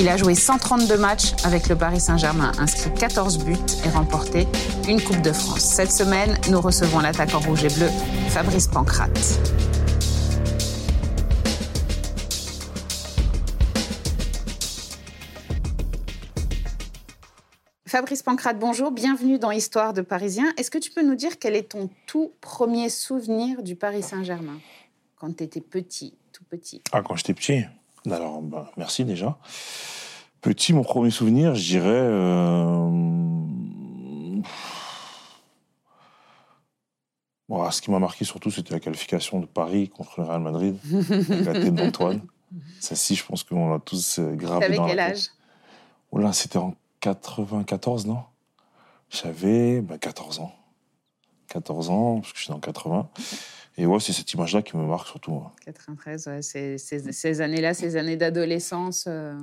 [0.00, 3.52] Il a joué 132 matchs avec le Paris Saint-Germain, inscrit 14 buts
[3.84, 4.46] et remporté
[4.88, 5.60] une Coupe de France.
[5.60, 7.90] Cette semaine, nous recevons l'attaquant rouge et bleu,
[8.30, 9.38] Fabrice Pancrate.
[17.86, 20.46] Fabrice Pancrate, bonjour, bienvenue dans Histoire de Parisien.
[20.56, 24.60] Est-ce que tu peux nous dire quel est ton tout premier souvenir du Paris Saint-Germain
[25.16, 26.80] quand tu étais petit, tout petit?
[26.90, 27.64] Ah, quand j'étais petit?
[28.06, 29.36] Alors, bah, merci déjà.
[30.40, 31.88] Petit, mon premier souvenir, je dirais.
[31.88, 32.88] Euh...
[37.48, 40.76] Bon, ce qui m'a marqué surtout, c'était la qualification de Paris contre le Real Madrid,
[40.92, 42.20] avec la tête d'Antoine.
[42.80, 45.32] Si, je pense qu'on l'a tous euh, gravé dans quel la âge tête.
[46.10, 48.24] Oh là, c'était en 94, non?
[49.08, 50.52] J'avais bah, 14 ans.
[51.50, 53.08] 14 ans, parce que je suis dans 80.
[53.78, 55.32] Et ouais, c'est cette image-là qui me marque surtout.
[55.44, 55.52] hein.
[55.64, 59.34] 93, ouais, c'est ces, années-là, ces années d'adolescence euh,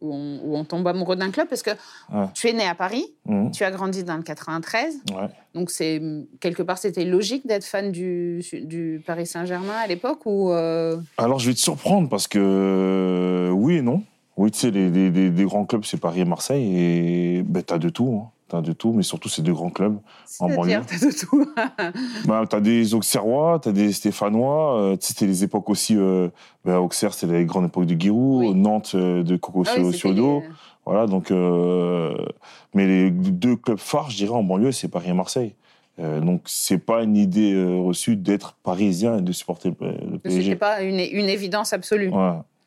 [0.00, 1.48] où, on, où on tombe amoureux d'un club.
[1.48, 1.70] Parce que
[2.12, 2.26] Ouais.
[2.34, 3.50] tu es né à Paris, Mhm.
[3.52, 4.96] tu as grandi dans le 93.
[5.12, 5.28] Ouais.
[5.54, 6.02] Donc, c'est
[6.40, 11.38] quelque part, c'était logique d'être fan du, du Paris Saint-Germain à l'époque ou euh, Alors,
[11.38, 14.02] je vais te surprendre parce que euh, oui et non.
[14.36, 16.76] Oui, tu sais, les, les- les- les grands clubs, c'est Paris et Marseille.
[16.76, 18.20] Et ben, t'as de tout.
[18.24, 18.30] Hein.
[18.46, 19.96] T'as de tout, mais surtout, c'est deux grands clubs.
[20.38, 20.80] En banlieue.
[20.86, 21.46] t'as de tout.
[22.26, 24.78] Bah, t'as des Auxerrois, t'as des Stéphanois.
[24.78, 25.96] euh, c'était les époques aussi.
[25.96, 26.28] Euh,
[26.64, 28.40] ben, Auxerre, c'est les grandes époques de Giroud.
[28.44, 28.54] Oui.
[28.54, 29.92] Nantes, euh, de Coco Ah oui,
[30.42, 30.48] les-
[30.84, 31.30] Voilà, donc.
[31.30, 32.14] euh,
[32.74, 35.54] mais les deux clubs phares, je dirais, en banlieue, c'est Paris et Marseille.
[35.96, 40.56] Donc, c'est pas une idée reçue d'être parisien et de supporter le, le PSG.
[40.56, 42.10] pas une, une évidence absolue.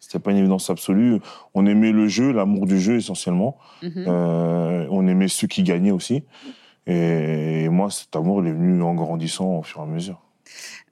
[0.08, 1.20] C'était pas une évidence absolue.
[1.54, 3.58] On aimait le jeu, l'amour du jeu essentiellement.
[3.84, 4.06] Mhm.
[4.08, 6.24] Euh, on aimait ceux qui gagnaient aussi.
[6.86, 10.22] Et moi, cet amour, il est venu en grandissant au fur et à mesure.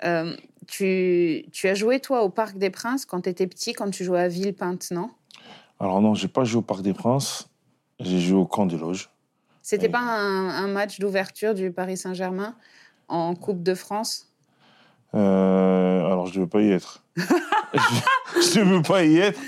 [0.04, 0.36] Euh,
[0.68, 4.04] tu, tu as joué, toi, au Parc des Princes quand tu étais petit, quand tu
[4.04, 5.10] jouais à Villepinte, non?
[5.80, 7.50] Alors non, j'ai pas joué au Parc des Princes.
[8.02, 9.10] J'ai joué au camp des loges.
[9.62, 9.94] C'était Oui.
[9.94, 12.56] pas un, un match d'ouverture du Paris Saint-Germain
[13.08, 14.34] en Coupe de France?
[15.14, 17.05] Euh, alors, je ne veux pas y être.
[17.16, 19.40] Je ne veux pas y être.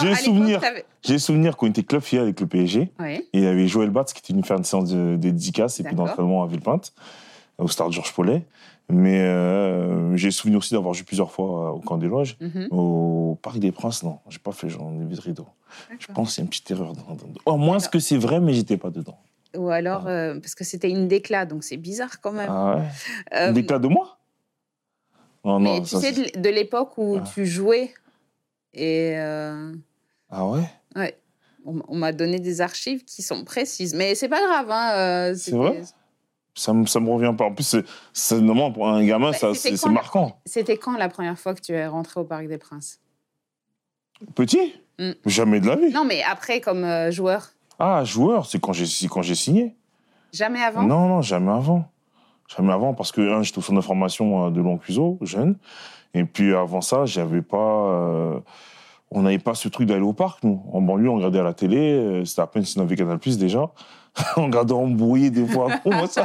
[0.00, 0.60] J'ai souvenir.
[1.02, 2.90] J'ai souvenir qu'on était club avec le PSG.
[3.06, 5.80] Et il y avait Joël Batz qui était venu faire une séance de, de dédicace
[5.80, 6.92] et puis d'entraînement à Villepinte,
[7.58, 8.44] au stade Georges Paulet.
[8.92, 12.36] Mais euh, j'ai souvenir aussi d'avoir joué plusieurs fois euh, au camp des loges.
[12.40, 12.68] Mhm.
[12.72, 15.46] Au Parc des Princes, non, j'ai pas fait genre des vitres rideaux.
[15.90, 16.14] Je D'accord.
[16.16, 16.92] pense qu'il y a une petite erreur.
[16.94, 19.16] Dans, dans- Au moins, ce que c'est vrai, mais j'étais pas dedans.
[19.56, 22.50] Ou alors, euh, parce que c'était une déclat, donc c'est bizarre quand même.
[22.50, 22.82] Ah ouais
[23.36, 24.18] Euh, Des cas de moi?
[25.44, 25.80] Non, mais non.
[25.82, 27.24] tu ça, sais, de, l'époque où Ah.
[27.34, 27.94] tu jouais,
[28.74, 29.72] et euh,
[30.28, 30.62] Ah ouais?
[30.96, 31.18] ouais,
[31.64, 33.94] on, on m'a donné des archives qui sont précises.
[33.94, 34.70] Mais c'est pas grave.
[34.70, 35.82] Hein, euh, C'est vrai?
[36.54, 37.44] Ça me, ça me revient pas.
[37.44, 37.76] En plus,
[38.12, 40.40] c'est, normalement, pour un gamin, Bah, c'est, marquant.
[40.44, 43.00] C'était quand la première fois que tu es rentré au Parc des Princes?
[44.34, 44.74] Petit?
[44.98, 45.12] Mm.
[45.24, 45.90] Jamais de la vie.
[45.92, 49.74] Non, mais après, comme euh, joueur, Ah, joueur, c'est quand j'ai signé.
[50.32, 50.82] jamais avant?
[50.82, 51.90] Non, non, jamais avant.
[52.56, 55.56] Jamais avant, parce que, un, j'étais au centre de formation euh, de Loncuso, jeune.
[56.14, 57.56] Et puis, avant ça, j'avais pas.
[57.56, 58.40] euh,
[59.12, 60.62] on n'avait pas ce truc d'aller au parc, nous.
[60.72, 61.78] En banlieue, on regardait à la télé.
[61.78, 63.70] euh, C'était à peine si on avait Canal Plus déjà.
[64.36, 65.68] on regardait embrouillé des fois.
[65.84, 66.24] moi, ça.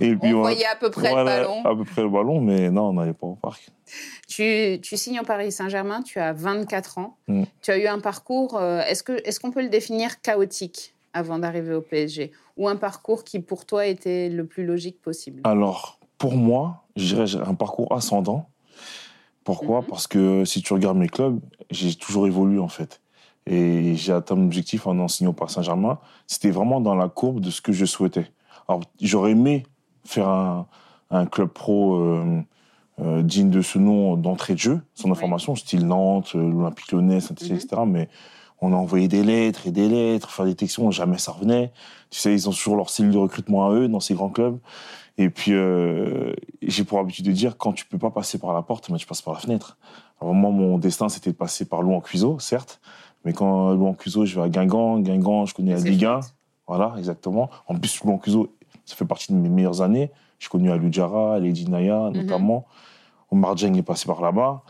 [0.00, 1.62] Et puis, On voyait à peu près le ballon.
[1.64, 3.68] À peu près le ballon, mais non, on n'allait pas au parc.
[4.26, 7.16] Tu, tu signes au Paris Saint-Germain, tu as 24 ans.
[7.28, 7.42] Mm.
[7.62, 11.74] Tu as eu un parcours, est-ce que est-ce qu'on peut le définir chaotique avant d'arriver
[11.74, 16.34] au PSG Ou un parcours qui, pour toi, était le plus logique possible Alors, pour
[16.34, 18.50] moi, je dirais un parcours ascendant.
[19.44, 19.80] Pourquoi?
[19.80, 19.86] Mhm.
[19.86, 23.00] Parce que si tu regardes mes clubs, j'ai toujours évolué en fait.
[23.46, 25.98] Et j'ai atteint mon objectif en enseignant au Paris Saint-Germain.
[26.26, 28.26] C'était vraiment dans la courbe de ce que je souhaitais.
[28.66, 29.64] Alors, j'aurais aimé
[30.04, 30.66] faire un,
[31.10, 32.42] un club pro euh,
[33.00, 35.12] euh, digne de ce nom d'entrée de jeu, sans Oui.
[35.12, 37.36] information, style Nantes, euh, l'Olympique lyonnais, Mhm.
[37.56, 37.66] etc.
[37.86, 38.08] Mais
[38.60, 41.72] on a envoyé des lettres et des lettres, faire des textos, jamais ça revenait.
[42.10, 44.58] Tu sais, ils ont toujours leur cellule de recrutement à eux dans ces grands clubs.
[45.16, 46.32] Et puis, euh,
[46.62, 49.06] j'ai pour habitude de dire, quand tu peux pas passer par la porte, mais tu
[49.06, 49.76] passes par la fenêtre.
[50.20, 52.80] Alors moi, mon destin, c'était de passer par Louan Cuiseau, certes.
[53.24, 56.20] Mais quand Louan Cuiseau, je vais à Guingamp, Guingamp, je connais la Ligue 1.
[56.20, 56.34] chouette.
[56.68, 57.50] Voilà, exactement.
[57.66, 58.52] En plus, Louan Cuiseau,
[58.84, 60.10] ça fait partie de mes meilleures années.
[60.38, 62.22] J'ai connu Alou Diarra, Lady Naya, Mhm.
[62.22, 62.66] notamment.
[63.30, 64.62] Omar Dieng est passé par là-bas.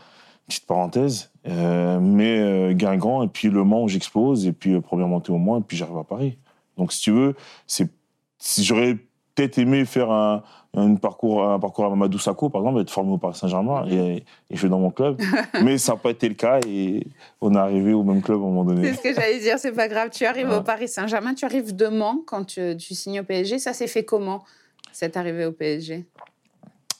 [0.47, 1.29] Petite parenthèse.
[1.49, 5.31] Euh, mais euh, Guingamp, et puis Le Mans, où j'explose, et puis euh, première montée
[5.31, 6.37] au Mans, et puis j'arrive à Paris.
[6.77, 7.35] Donc, si tu veux,
[7.67, 7.89] c'est
[8.37, 8.95] si j'aurais
[9.35, 10.43] peut-être aimé faire un,
[10.75, 14.23] un parcours, un parcours à Mamadou Sakho, par exemple, être formé au Paris Saint-Germain et,
[14.49, 15.19] et jouer dans mon club.
[15.63, 17.05] Mais ça n'a pas été le cas et
[17.41, 18.87] on est arrivé au même club à un moment donné.
[18.89, 20.09] C'est ce que j'allais dire, c'est pas grave.
[20.11, 20.55] Tu arrives Ouais.
[20.57, 23.59] au Paris Saint-Germain, tu arrives de Mans quand tu, tu signes au PSG.
[23.59, 24.43] Ça s'est fait comment,
[24.91, 26.05] cette arrivée au PSG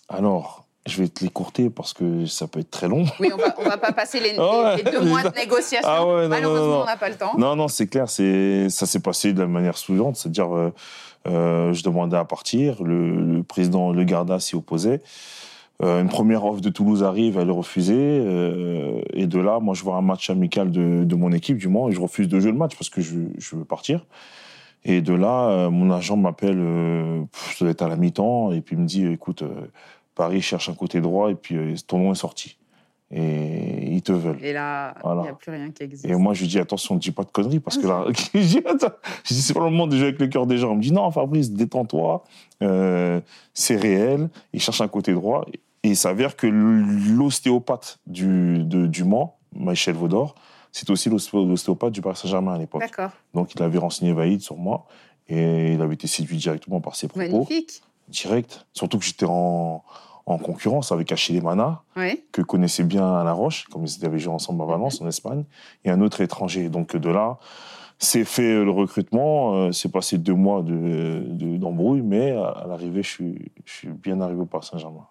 [0.07, 3.05] Alors, je vais te l'écourter parce que ça peut être très long.
[3.19, 4.33] Oui, on va, va pas passer les,
[4.91, 5.89] deux mois de négociation.
[5.89, 7.37] Ah Malheureusement, on n'a pas le temps.
[7.37, 8.09] Non, non, c'est clair.
[8.09, 10.73] C'est ça s'est passé de la manière suivante, c'est-à-dire, euh,
[11.27, 15.01] euh, je demandais à partir, le, président Le Garda s'y opposait.
[15.81, 18.17] Euh, une première offre de Toulouse arrive, elle est refusée.
[19.13, 21.91] et de là, moi, je vois un match amical de, mon équipe, du moins, et
[21.91, 24.05] je refuse de jouer le match parce que je, je veux partir.
[24.85, 26.57] Et de là, mon agent m'appelle,
[27.33, 29.43] ça doit être à la mi-temps, et puis il me dit, écoute
[30.19, 32.57] Paris cherche un côté droit et puis euh, ton nom est sorti.
[33.09, 34.43] Et ils te veulent.
[34.43, 36.05] Et là, il n'y a plus rien qui existe.
[36.05, 38.37] Et moi, je lui dis, attention, ne dis pas de conneries, parce que là, je
[38.37, 38.61] dis,
[39.23, 40.73] c'est pas le moment de jouer avec le cœur des gens.
[40.73, 42.25] Il me dit, non, Fabrice, détends-toi,
[42.61, 43.21] euh,
[43.53, 44.29] c'est réel.
[44.51, 45.45] Il cherche un côté droit.
[45.83, 50.35] Et il s'avère que l'ostéopathe du, du Mans, Michel Vaudor,
[50.73, 52.81] c'est aussi l'ostéopathe du Paris Saint-Germain à l'époque.
[52.81, 53.11] D'accord.
[53.33, 54.85] Donc, il avait renseigné Vaïd sur moi
[55.29, 57.21] et il avait été séduit directement par ses propos.
[57.25, 57.81] Magnifique.
[58.09, 58.65] Direct.
[58.73, 59.83] Surtout que j'étais en,
[60.29, 61.83] en concurrence avec Achille Mana,
[62.31, 65.43] que connaissait bien Alain Roche, comme ils avaient joué ensemble à Valence, en Espagne,
[65.83, 66.69] et un autre étranger.
[66.69, 67.39] Donc de là,
[67.97, 69.55] c'est fait le recrutement.
[69.55, 74.21] Euh, c'est passé deux mois d'embrouille, de, mais à, l'arrivée, je suis, je suis bien
[74.21, 75.05] arrivé par Saint-Germain.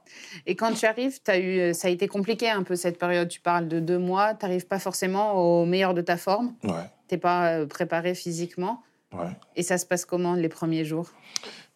[0.47, 3.29] Et quand tu arrives, as eu, ça a été compliqué un peu cette période.
[3.29, 6.55] Tu parles de deux mois, tu n'arrives pas forcément au meilleur de ta forme.
[6.63, 6.71] Ouais.
[7.09, 8.83] Tu n'es pas euh, préparé physiquement.
[9.13, 9.31] Ouais.
[9.57, 11.11] Et ça se passe comment les premiers jours?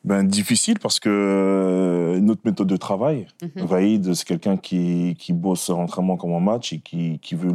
[0.05, 5.33] Ben, Difficile parce que euh, notre méthode de travail, mm Vaïd, c'est quelqu'un qui, qui
[5.33, 7.53] bosse en entraînement comme en match et qui, qui, veut,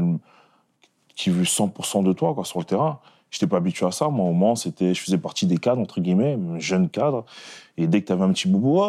[1.15, 2.99] qui veut 100% de toi quoi, sur le terrain.
[3.29, 4.07] Je n'étais pas habitué à ça.
[4.07, 7.25] Moi, au moment, c'était, je faisais partie des cadres, entre guillemets, jeune cadre.
[7.75, 8.81] Et dès que tu avais un petit boubou,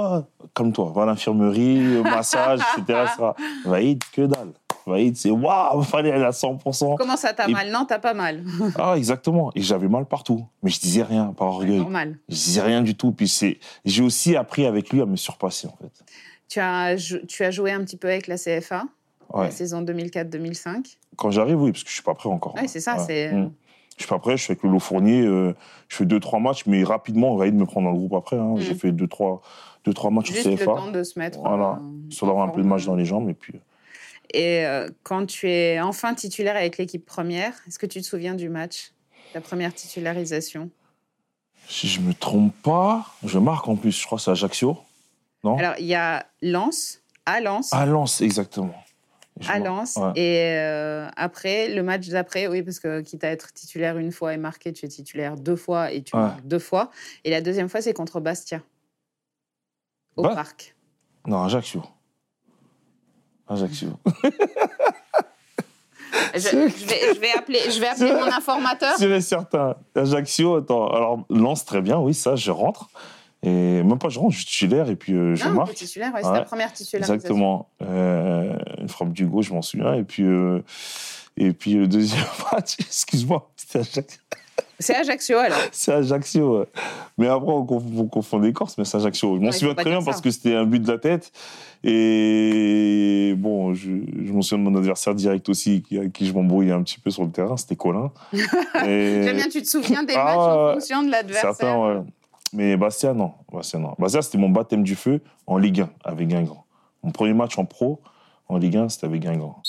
[0.55, 3.07] comme toi, va à l'infirmerie, massage, etc.
[3.65, 4.53] Vaïd, que dalle
[5.15, 6.97] c'est waouh, fallait aller à 100%.
[6.97, 7.71] Comment ça, t'as mal?
[7.71, 8.45] Non, t'as pas mal.
[8.79, 9.51] ah, exactement.
[9.55, 10.47] Et j'avais mal partout.
[10.63, 11.79] Mais je disais rien, par orgueil.
[11.79, 12.19] Normal.
[12.29, 13.13] Je disais rien du tout.
[13.13, 16.05] Puis c'est, j'ai aussi appris avec lui à me surpasser, en fait.
[16.49, 16.97] Tu as,
[17.29, 18.85] tu as joué un petit peu avec la CFA,
[19.35, 20.97] la saison 2004-2005.
[21.17, 22.55] Quand j'arrive, oui, parce que je suis pas prêt encore.
[22.61, 22.99] Oui, c'est ça.
[22.99, 23.33] C'est...
[23.33, 23.51] Mmh.
[23.99, 25.57] Je suis pas prêt, je suis avec le Fournier, euh,
[25.89, 28.15] je fais deux, trois matchs, mais rapidement, on va de me prendre dans le groupe
[28.15, 28.37] après.
[28.37, 28.55] Hein.
[28.59, 28.79] J'ai mmh.
[28.79, 29.43] fait deux, trois,
[29.85, 30.61] deux, trois matchs Juste au CFA.
[30.61, 31.41] le temps de se mettre.
[31.41, 33.29] Voilà, sur d'avoir un peu de match dans les jambes.
[33.29, 33.61] Et puis, euh,
[34.35, 38.35] et euh, quand tu es enfin titulaire avec l'équipe première, est-ce que tu te souviens
[38.35, 38.93] du match,
[39.33, 40.71] ta première titularisation?
[41.69, 44.79] Si je me trompe pas, je marque en plus, je crois que c'est Ajaccio.
[45.45, 45.59] Non?
[45.59, 47.73] Alors, il y a Lens, à Lens.
[47.73, 48.75] À Lens, exactement.
[49.47, 49.99] à Lens.
[50.17, 54.35] Et euh, après, le match d'après, oui, parce que quitte à être titulaire une fois
[54.35, 56.91] et marqué, tu es titulaire deux fois et tu marques deux fois.
[57.25, 58.63] Et la deuxième fois, c'est contre Bastia,
[60.17, 60.75] au bah parc.
[61.27, 61.83] Non, Ajaccio.
[63.49, 63.89] Ajaccio.
[66.35, 68.95] je, vais, appeler, je vais appeler mon informateur.
[68.99, 69.77] C'est certain.
[69.95, 70.89] Ajaccio, attends.
[70.89, 72.89] Alors, lance très bien, oui, ça, je rentre.
[73.43, 75.75] Et même pas je rentre, je suis titulaire et puis euh, je marque.
[75.75, 77.15] titulaire, c'est ta première titularisation.
[77.15, 77.69] Exactement.
[77.83, 79.95] Euh, une frappe du gauche, je m'en souviens.
[79.95, 80.61] Et puis, euh,
[81.37, 84.19] et puis le deuxième match, excuse-moi, c'était Ajaccio.
[84.81, 86.67] C'est Ajaccio alors C'est Ajaccio,
[87.17, 87.65] Mais après, on,
[88.07, 89.37] confond des Corses, mais c'est Ajaccio.
[89.37, 91.33] Je m'en souviens très bien parce que c'était un but de la tête.
[91.83, 93.91] Et bon, je,
[94.25, 97.11] je m'en souviens de mon adversaire direct aussi, qui, qui je m'embrouillais un petit peu
[97.11, 98.13] sur le terrain, c'était Colin.
[98.33, 102.03] J'aime bien, tu te souviens des matchs en ah, fonction de l'adversaire Certains, ouais.
[102.53, 103.33] Mais Bastia, non.
[103.53, 103.95] Bastia, non.
[103.99, 106.65] Bastia, c'était mon baptême du feu en Ligue 1 avec Guingamp.
[107.03, 108.01] Mon premier match en pro
[108.49, 109.61] en Ligue 1, c'était avec Guingamp.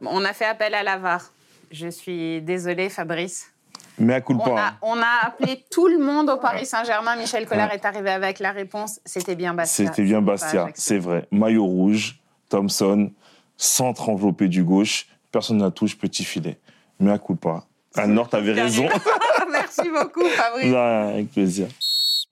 [0.00, 1.32] On a fait appel à la VAR.
[1.70, 3.52] Je suis désolée, Fabrice.
[3.98, 7.16] Mais à coup on a, on a appelé tout le monde au Paris Saint-Germain.
[7.16, 9.00] Michel Collard est arrivé avec la réponse.
[9.04, 9.86] C'était bien Bastia.
[9.86, 11.26] C'était bien Bastia, c'est vrai.
[11.30, 13.10] Maillot rouge, Thompson,
[13.56, 16.58] centre enveloppé du gauche, personne n'a touche, petit filet.
[17.00, 17.66] Mais à coup pas.
[17.94, 18.88] Anne-Nord avait raison.
[19.50, 20.74] Merci beaucoup, Fabrice.
[20.74, 21.68] avec plaisir.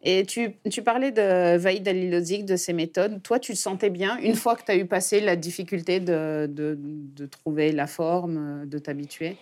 [0.03, 3.23] Et tu, tu, parlais de Vaïd Alilozic, de ses méthodes.
[3.23, 6.47] Toi, tu le sentais bien une fois que tu as eu passé la difficulté de,
[6.49, 9.37] de, de trouver la forme, de t'habituer?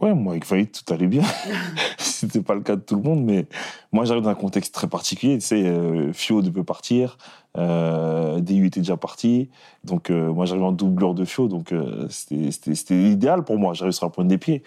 [0.00, 1.22] Ouais, moi, avec Faïd, tout allait bien.
[1.98, 3.46] C'était pas le cas de tout le monde, mais
[3.92, 5.38] moi, j'arrive dans un contexte très particulier.
[5.38, 7.16] Tu sais, euh, Fio peut partir,
[7.56, 9.48] euh, DU était déjà parti.
[9.84, 13.72] Donc, euh, moi, j'arrive en doubleur de Fio, donc euh, c'était idéal pour moi.
[13.74, 14.62] J'arrive sur la pointe des pieds.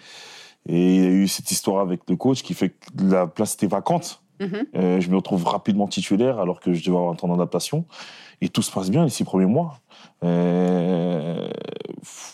[0.68, 3.54] Et il y a eu cette histoire avec le coach qui fait que la place
[3.54, 4.22] était vacante.
[4.40, 5.00] Mm-hmm.
[5.00, 7.84] je me retrouve rapidement titulaire alors que je devais avoir un temps d'adaptation.
[8.40, 9.80] Et tout se passe bien les six premiers mois.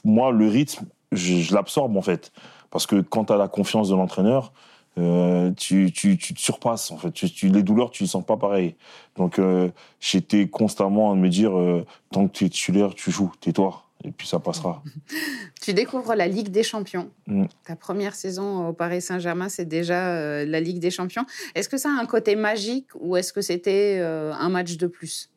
[0.04, 2.32] moi, le rythme, je, je l'absorbe en fait.
[2.70, 4.52] Parce que quand tu as la confiance de l'entraîneur,
[4.98, 7.12] euh, tu, tu, tu, te surpasses en fait.
[7.12, 8.76] Tu, les douleurs, tu ne sens pas pareil.
[9.16, 9.68] Donc euh,
[10.00, 13.82] j'étais constamment à me dire euh, tant que tu es titulaire, tu joues, tais-toi.
[14.04, 14.82] Et puis ça passera.
[15.60, 17.10] tu découvres la Ligue des Champions.
[17.26, 17.44] Mm.
[17.64, 21.26] Ta première saison au Paris Saint-Germain, c'est déjà la Ligue des Champions.
[21.54, 25.30] Est-ce que ça a un côté magique ou est-ce que c'était un match de plus?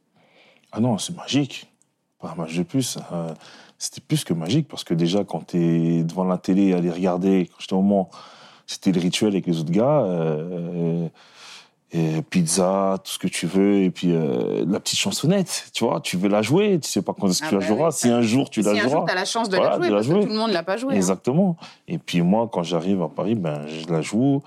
[0.71, 1.71] Ah non, c'est magique.
[2.19, 2.98] Pas un match de plus.
[3.79, 6.91] C'était plus que magique parce que déjà, quand tu es devant la télé à les
[6.91, 8.09] regarder, quand j'étais au moment,
[8.67, 10.05] c'était le rituel avec les autres gars
[11.91, 16.01] et pizza, tout ce que tu veux, et puis euh, la petite chansonnette, tu vois,
[16.01, 17.91] tu veux la jouer, tu sais pas quand est-ce que ah tu la bah joueras.
[17.91, 18.88] si un jour tu la joueras.
[18.88, 20.51] Si un jour tu as la chance de la jouer, parce que tout le monde
[20.51, 20.93] l'a pas joué.
[20.93, 20.98] Hein.
[20.98, 21.57] Exactement.
[21.88, 24.43] Et puis moi, quand j'arrive à Paris, ben, je la joue,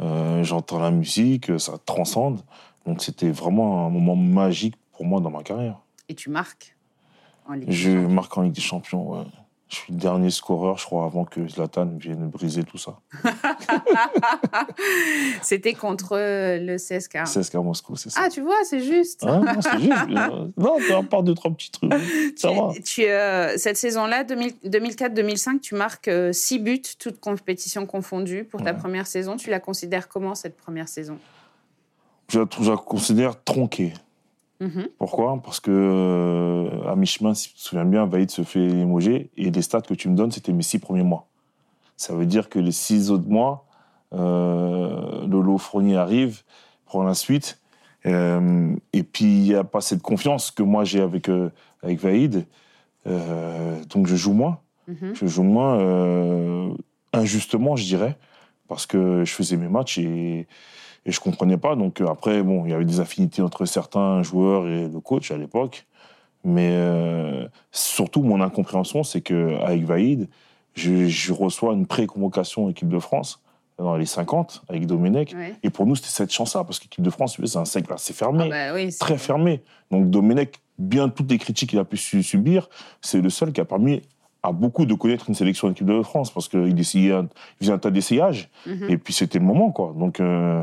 [0.00, 2.40] euh, j'entends la musique, ça transcende.
[2.86, 5.76] Donc c'était vraiment un moment magique pour moi dans ma carrière.
[6.08, 6.74] Et tu marques
[7.68, 9.24] Je marque en Ligue des Champions, ouais.
[9.68, 13.00] Je suis le dernier scoreur, je crois, avant que Zlatan vienne briser tout ça.
[15.42, 17.24] C'était contre le CSK.
[17.24, 18.22] CSK Moscou, c'est ça.
[18.24, 19.24] Ah, tu vois, c'est juste.
[19.24, 20.08] non, c'est juste.
[20.56, 21.92] non, à part deux, trois petits trucs.
[22.36, 22.72] Ça va.
[22.82, 28.72] Tu, euh, cette saison-là, 2004-2005, tu marques euh, six buts, toutes compétitions confondues, pour ta
[28.72, 29.36] première saison.
[29.36, 31.18] Tu la considères comment, cette première saison?
[32.30, 33.92] Je je la considère tronquée.
[34.60, 34.88] Mhm.
[34.98, 35.40] Pourquoi?
[35.42, 39.50] Parce que euh, à mi-chemin, si tu te souviens bien, Vaïd se fait limoger et
[39.50, 41.26] les stats que tu me donnes, c'était mes six premiers mois.
[41.96, 43.66] Ça veut dire que les six autres mois,
[44.14, 46.42] euh, Lolo Fournier arrive,
[46.86, 47.60] prend la suite.
[48.06, 51.50] Euh, et puis, il n'y a pas cette confiance que moi j'ai avec, euh,
[51.82, 52.44] avec Vaïd.
[53.04, 54.58] donc, je joue moins.
[54.86, 55.14] Mhm.
[55.14, 56.74] Je joue moins
[57.12, 58.16] injustement, je dirais,
[58.68, 60.46] parce que je faisais mes matchs et
[61.06, 61.76] et je comprenais pas.
[61.76, 65.30] Donc euh, après, bon, il y avait des affinités entre certains joueurs et le coach
[65.30, 65.86] à l'époque.
[66.44, 70.28] Mais euh, surtout, mon incompréhension, c'est qu'avec Vaïd,
[70.74, 73.42] je, reçois une pré-convocation équipe de France
[73.78, 75.34] dans les 50 avec Domenech.
[75.62, 78.50] Et pour nous, c'était cette chance-là, parce qu'équipe de France, c'est un cercle assez fermé,
[78.52, 79.62] ah bah très fermé.
[79.90, 82.68] Donc Domenech, bien toutes les critiques qu'il a pu subir,
[83.00, 84.02] c'est le seul qui a permis
[84.42, 87.28] à beaucoup de connaître une sélection d'équipe de France, parce qu'il essayait, il
[87.60, 88.90] faisait un tas d'essayages, mhm.
[88.90, 89.94] et puis c'était le moment, quoi.
[89.96, 90.62] Donc euh,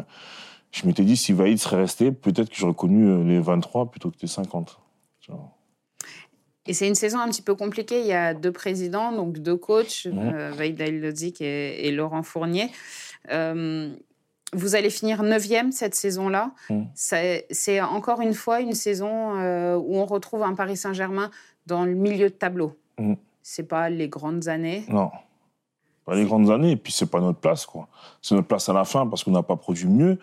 [0.75, 4.11] je m'étais dit, si Vaïd serait resté, peut-être que j'aurais connu euh, les 23 plutôt
[4.11, 4.77] que les 50.
[6.67, 8.01] Et c'est une saison un petit peu compliquée.
[8.01, 10.19] Il y a deux présidents, donc deux coachs, mmh.
[10.19, 12.69] euh, Vaïd et, Laurent Fournier.
[13.31, 13.95] Euh,
[14.51, 16.51] vous allez finir neuvième cette saison-là.
[16.69, 16.81] Mmh.
[16.93, 19.33] C'est encore une fois une saison
[19.77, 21.31] où on retrouve un Paris Saint-Germain
[21.67, 22.77] dans le milieu de tableau.
[22.97, 23.13] Mmh.
[23.47, 24.85] C'est pas les grandes années.
[24.89, 25.11] Non,
[26.05, 26.71] pas les grandes années.
[26.71, 27.87] Et puis c'est pas notre place, quoi.
[28.21, 30.17] C'est notre place à la fin parce qu'on n'a pas produit mieux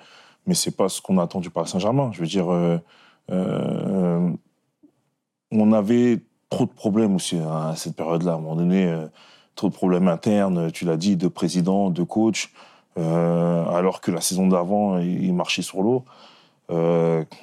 [0.47, 2.11] mais c'est pas ce qu'on a attendu par Saint-Germain.
[2.13, 2.79] Je veux dire, euh,
[3.31, 4.31] euh,
[5.51, 8.33] on avait trop de problèmes aussi à cette période-là.
[8.33, 9.07] À un moment donné, euh,
[9.55, 12.53] trop de problèmes internes, tu l'as dit, de président, de coach,
[12.97, 16.05] alors que la saison d'avant, il marchait sur l'eau.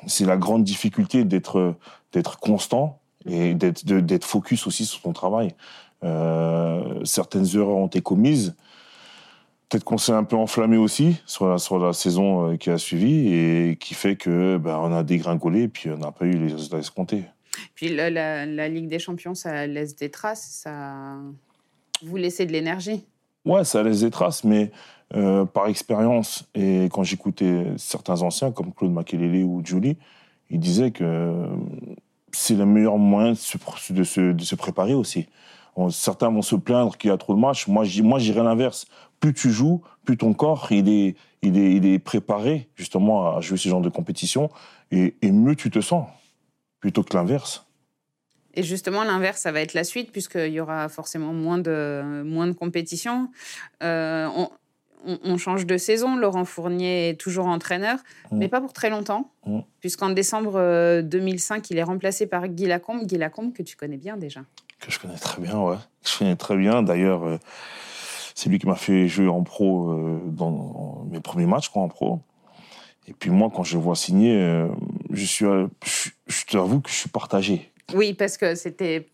[0.06, 1.76] c'est la grande difficulté d'être
[2.12, 5.54] d'être constant et d'être focus aussi sur ton travail.
[7.04, 8.56] certaines erreurs ont été commises.
[9.70, 12.80] Peut-être qu'on s'est un peu enflammé aussi sur la, sur la saison euh, qui a
[12.80, 16.32] suivi et qui fait que ben, on a dégringolé et puis on n'a pas eu
[16.32, 17.26] les résultats escomptés.
[17.76, 21.18] Puis la, la, Ligue des Champions, ça laisse des traces, ça
[22.04, 23.06] vous laissez de l'énergie.
[23.46, 24.72] Ouais, ça laisse des traces, mais
[25.14, 29.98] euh, par expérience et quand j'écoutais certains anciens comme Claude Makelele ou Julie,
[30.50, 31.46] ils disaient que
[32.32, 33.36] c'est le meilleur moyen de
[34.04, 35.28] se, de se, préparer aussi.
[35.92, 37.68] certains vont se plaindre qu'il y a trop de matchs.
[37.68, 38.86] Moi, j'irais l'inverse
[39.20, 43.42] plus tu joues, plus ton corps il est, il est, il est préparé justement à
[43.42, 44.50] jouer ce genre de compétition
[44.92, 46.08] et, mieux tu te sens
[46.80, 47.66] plutôt que l'inverse.
[48.56, 52.48] Et justement, l'inverse, ça va être la suite, puisqu'il y aura forcément moins de, moins
[52.48, 53.30] de compétition.
[53.84, 54.28] Euh,
[55.38, 56.16] change de saison.
[56.16, 58.00] Laurent Fournier est toujours entraîneur,
[58.32, 58.38] mmh.
[58.38, 59.60] mais pas pour très longtemps, mmh.
[59.80, 63.06] puisqu'en décembre 2005, euh, il est remplacé par Guy Lacombe.
[63.06, 64.42] Guy Lacombe, que tu connais bien déjà.
[64.80, 65.78] Que je connais très bien, ouais.
[66.06, 66.82] Je connais très bien.
[66.84, 67.38] D'ailleurs, euh,
[68.40, 71.90] c'est lui qui m'a fait jouer en pro euh, dans mes premiers matchs quoi, en
[71.90, 72.22] pro.
[73.10, 74.70] Et puis moi, quand je le vois signer, euh,
[75.10, 77.70] je suis, euh, je, t'avoue que je suis partagé.
[77.94, 79.10] Oui, parce que c'était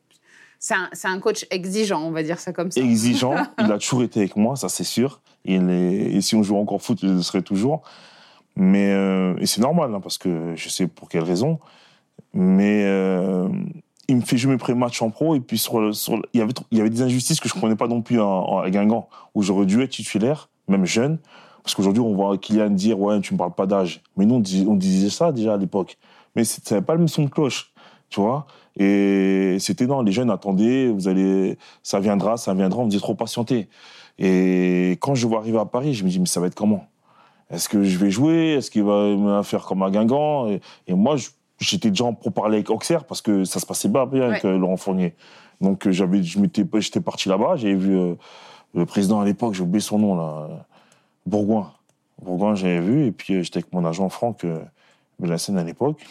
[0.59, 2.81] c'est un, un, coach exigeant, on va dire ça comme ça.
[2.81, 5.21] Exigeant, il a toujours été avec moi, ça c'est sûr.
[5.45, 7.83] Et, si on joue encore foot, je le toujours.
[8.55, 8.91] Mais
[9.39, 11.59] et c'est normal, hein, parce que je sais pour quelle raison.
[12.33, 12.83] Mais
[14.07, 15.63] il me fait jouer mes pré-matchs en pro et puis
[16.33, 16.41] il, y
[16.81, 19.81] avait, des injustices que je ne comprenais pas non plus à Guingamp, où j'aurais dû
[19.81, 21.17] être titulaire, même jeune.
[21.63, 24.01] Parce qu'aujourd'hui, on voit Kylian dire Ouais, tu ne me parles pas d'âge.
[24.17, 25.97] Mais nous, on, disait ça déjà à l'époque.
[26.35, 27.73] Mais ce n'avait pas le même son de cloche,
[28.09, 28.45] tu vois.
[28.77, 33.15] Et c'était non, les jeunes attendaient, vous allez, ça viendra, ça viendra, on disait trop
[33.15, 33.67] patienter.
[34.17, 36.85] Et quand je vois arriver à Paris, je me dis Mais ça va être comment?
[37.49, 38.53] Est-ce que je vais jouer?
[38.53, 40.47] Est-ce qu'il va me faire comme à Guingamp?
[40.49, 41.15] Et, et moi,
[41.59, 44.57] j'étais déjà pour parler avec Auxerre parce que ça se passait pas bien avec euh,
[44.57, 45.13] Laurent Fournier.
[45.61, 48.15] Donc euh, j'avais, je m'étais, j'étais parti là-bas, j'avais vu euh,
[48.73, 50.65] le président à l'époque, j'ai oublié son nom là,
[51.25, 51.71] Bourgoin.
[52.21, 54.45] Bourgoin, j'avais vu et puis j'étais avec mon agent Franck
[55.19, 56.05] Bellassène à l'époque.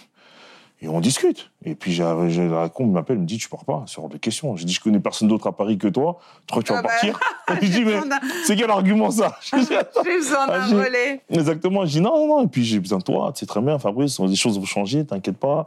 [0.81, 1.50] Et on discute.
[1.64, 4.54] Et puis j'ai la con m'appelle, me dit tu pars pas, c'est hors de question.
[4.57, 6.81] J'ai dit je connais personne d'autre à Paris que toi, tu crois que tu vas
[6.81, 6.88] ah bah.
[6.88, 7.21] partir
[7.62, 8.00] Je dis mais
[8.45, 9.38] c'est quel argument ça?
[9.50, 11.23] J'ai besoin d'un ah, relais.
[11.31, 11.87] Exactement.
[11.87, 12.45] Je dis non non non.
[12.45, 15.38] Et puis j'ai besoin de toi, c'est très bien Fabrice, des choses vont changer, t'inquiète
[15.38, 15.64] pas.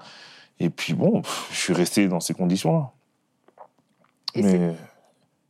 [0.60, 1.22] Et puis bon,
[1.52, 2.92] je suis resté dans ces conditions-là.
[4.36, 4.76] Mais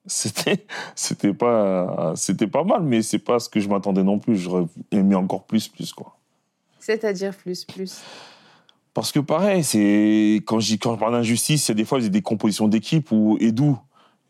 [0.05, 4.37] c'était c'était pas c'était pas mal, mais c'est pas ce que je m'attendais non plus.
[4.37, 6.15] J'aurais aimé encore plus plus quoi.
[6.79, 8.01] C'est-à-dire plus plus?
[8.97, 12.67] Parce que pareil, c'est quand je parle d'injustice, il y a des fois des compositions
[12.67, 13.77] d'équipe où Edou,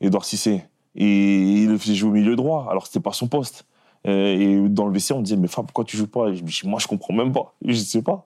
[0.01, 0.62] Edouard Cissé,
[0.93, 3.65] et il le faisait jouer au milieu droit, alors c'était pas son poste.
[4.09, 6.33] Euh, et dans le vestiaire, on disait mais Fab, pourquoi tu joues pas?
[6.33, 7.55] Je Moi, je comprends même pas.
[7.65, 8.25] Je sais pas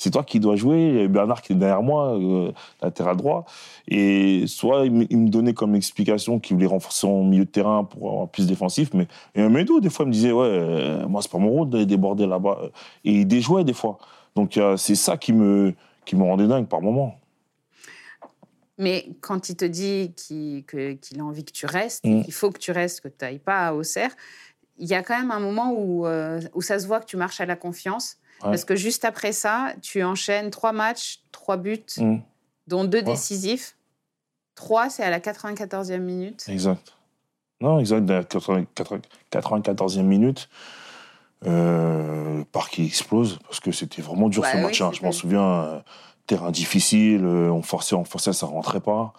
[0.00, 0.92] c'est toi qui dois jouer.
[0.94, 3.44] Il y a Bernard qui est derrière moi, euh, latéral droit.
[3.86, 8.10] Et soit il, me donnait comme explication qu'il voulait renforcer son milieu de terrain pour
[8.10, 8.94] avoir plus défensif.
[8.94, 11.68] Mais et Médou, des fois, il me disait Ouais, euh, moi, c'est pas mon rôle
[11.68, 12.58] d'aller déborder là-bas.
[13.04, 13.98] Et il déjouait des fois.
[14.36, 17.16] Donc c'est ça qui me, qui me rendait dingue par moment.
[18.78, 22.22] Mais quand il te dit qu'il a envie que tu restes, mmh.
[22.22, 24.10] qu'il faut que tu restes, que tu n'ailles pas à Auxerre,
[24.78, 27.18] il y a quand même un moment où, euh, où ça se voit que tu
[27.18, 31.84] marches à la confiance parce que juste après ça, tu enchaînes trois matchs, trois buts,
[31.98, 32.16] mm.
[32.66, 33.76] dont deux décisifs.
[34.54, 36.44] Trois, c'est à la 94e minute.
[36.48, 36.94] Exact.
[37.60, 40.48] Non, exact, la 94e minute.
[41.46, 44.80] Euh, le parc explose parce que c'était vraiment dur ce bah match.
[44.80, 44.90] Hein.
[44.92, 45.80] Je m'en souviens, euh,
[46.26, 49.12] terrain difficile, euh, on forçait, on forçait, ça rentrait pas.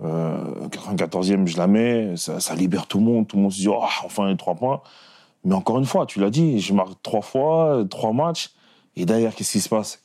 [0.00, 3.26] 94e, je la mets, ça, libère tout le monde.
[3.26, 4.82] Tout le monde se dit, oh, enfin les trois points.
[5.44, 8.50] Mais encore une fois, tu l'as dit, je marque trois fois, trois matchs.
[8.94, 10.02] Et derrière, qu'est-ce qui se passe?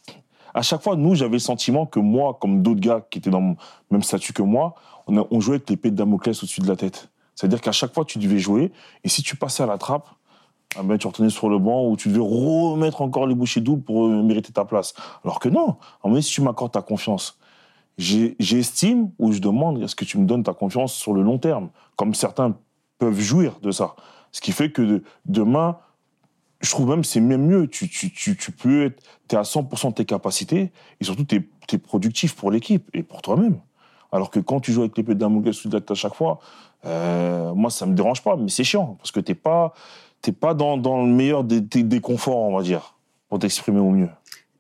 [0.53, 3.41] À chaque fois, nous, j'avais le sentiment que moi, comme d'autres gars qui étaient dans
[3.41, 3.55] le
[3.89, 4.75] même statut que moi,
[5.07, 7.09] on, jouait avec l'épée de Damoclès au-dessus de la tête.
[7.35, 8.71] C'est-à-dire qu'à chaque fois, tu devais jouer,
[9.03, 10.09] et si tu passais à la trappe,
[10.77, 13.83] ah ben, tu retenais sur le banc ou tu devais remettre encore les bouchées doubles
[13.83, 14.93] pour euh, mériter ta place.
[15.23, 17.37] Alors que non, en si tu m'accordes ta confiance,
[17.97, 21.69] j'estime ou je demande est-ce que tu me donnes ta confiance sur le long terme,
[21.97, 22.55] comme certains
[22.99, 23.95] peuvent jouir de ça.
[24.31, 25.77] Ce qui fait que demain,
[26.61, 27.67] je trouve même c'est même mieux.
[27.67, 27.87] Tu,
[28.57, 32.89] peux être, es à 100% de tes capacités et surtout tu es, productif pour l'équipe
[32.93, 33.59] et pour toi-même.
[34.11, 36.39] Alors que quand tu joues avec l'épée d'un sous à chaque fois,
[36.85, 39.73] euh, moi ça me dérange pas, mais c'est chiant parce que t'es pas
[40.21, 42.95] t'es pas dans, dans, le meilleur des, des, conforts, on va dire,
[43.29, 44.09] pour t'exprimer au mieux.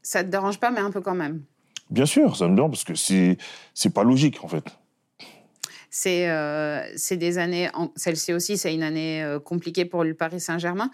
[0.01, 1.43] Ça te dérange pas, mais un peu quand même.
[1.89, 3.37] Bien sûr, ça me dérange parce que c'est
[3.73, 4.63] c'est pas logique en fait.
[5.89, 10.89] C'est euh, des années, celle-ci aussi, c'est une année euh, compliquée pour le Paris Saint-Germain.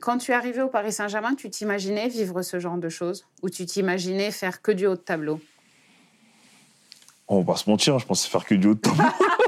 [0.00, 3.26] Quand tu es arrivé au Paris Saint-Germain, tu t'imaginais vivre ce genre de choses?
[3.42, 5.40] Ou tu t'imaginais faire que du haut de tableau?
[7.28, 9.04] On va pas se mentir, je pensais faire que du haut de tableau.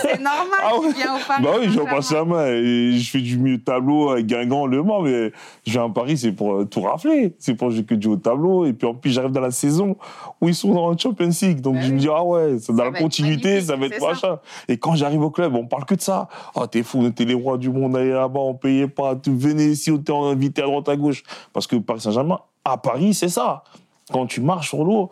[0.00, 1.42] c'est normal, ah tu viens au Paris.
[1.42, 4.82] Bah oui, je passe la main et je fais du mieux tableau avec Guingamp, Le
[4.82, 5.32] Mans, mais
[5.66, 7.34] je viens à Paris, c'est pour euh, tout rafler.
[7.38, 8.66] C'est pour jouer que du haut tableau.
[8.66, 9.96] Et puis en plus, j'arrive dans la saison
[10.40, 11.60] où ils sont dans la Champions League.
[11.60, 14.38] Donc bah je me dis, ah ouais, c'est dans la continuité, ça va être machin.
[14.68, 16.28] Et quand j'arrive au club, on parle que de ça.
[16.30, 19.16] Ah, oh, t'es fou, était les rois du monde, aller là-bas, on payait pas.
[19.16, 21.22] Tu venais ici, on était invité à droite, à gauche.
[21.52, 23.64] Parce que Paris Saint-Germain, à Paris, c'est ça.
[24.12, 25.10] Quand tu marches sur l'eau,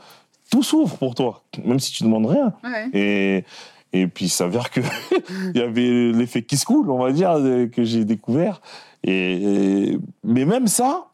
[0.50, 2.52] tout s'ouvre pour toi, même si tu demandes rien.
[2.92, 3.44] Et
[4.00, 4.84] et puis, il s'avère qu'il
[5.54, 7.34] y avait l'effet qui se coule, on va dire,
[7.72, 8.60] que j'ai découvert.
[9.04, 11.08] Et, mais même ça,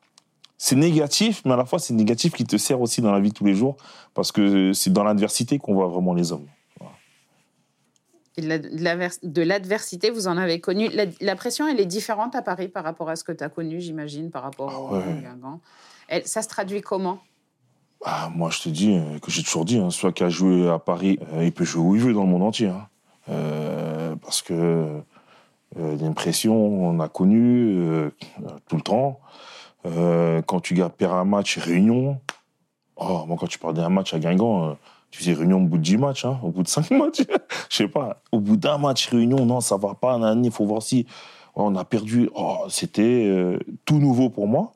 [0.58, 3.30] c'est négatif, mais à la fois, c'est négatif qui te sert aussi dans la vie
[3.30, 3.76] de tous les jours,
[4.14, 6.46] parce que c'est dans l'adversité qu'on voit vraiment les hommes.
[8.38, 10.88] De l'adversité, vous en avez connu.
[11.20, 13.80] La, pression, elle est différente à Paris par rapport à ce que tu as connu,
[13.80, 15.60] j'imagine, par rapport ah au Guingamp.
[16.24, 17.20] Ça se traduit comment?
[18.04, 20.68] Ah, moi, je te dis, euh, que j'ai toujours dit, hein, soit qu'il a joué
[20.68, 22.68] à Paris, euh, il peut jouer où il veut dans le monde entier.
[22.68, 22.88] Hein.
[23.28, 25.00] Euh, parce que
[25.76, 28.10] l'impression, on a connu
[28.68, 29.20] tout le temps.
[29.84, 32.20] quand tu perds un match, réunion.
[32.96, 34.76] Oh, moi, quand tu parles d'un match à Guingamp,
[35.10, 37.22] tu faisais réunion au bout de 10 matchs, hein, au bout de 5 matchs.
[37.70, 40.82] Je sais pas, au bout d'un match, réunion, non, ça va pas, il faut voir
[40.82, 41.06] si
[41.54, 42.28] on a perdu.
[42.34, 44.72] Oh, C'était tout nouveau pour moi.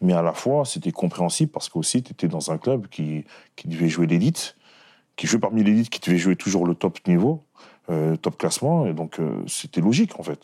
[0.00, 3.24] Mais à la fois, c'était compréhensible parce qu'aussi, tu étais dans un club qui,
[3.56, 4.56] qui devait jouer l'élite,
[5.16, 7.44] qui jouait parmi l'élite, qui devait jouer toujours le top niveau,
[7.90, 8.86] euh, top classement.
[8.86, 10.40] Et donc, euh, c'était logique, en fait.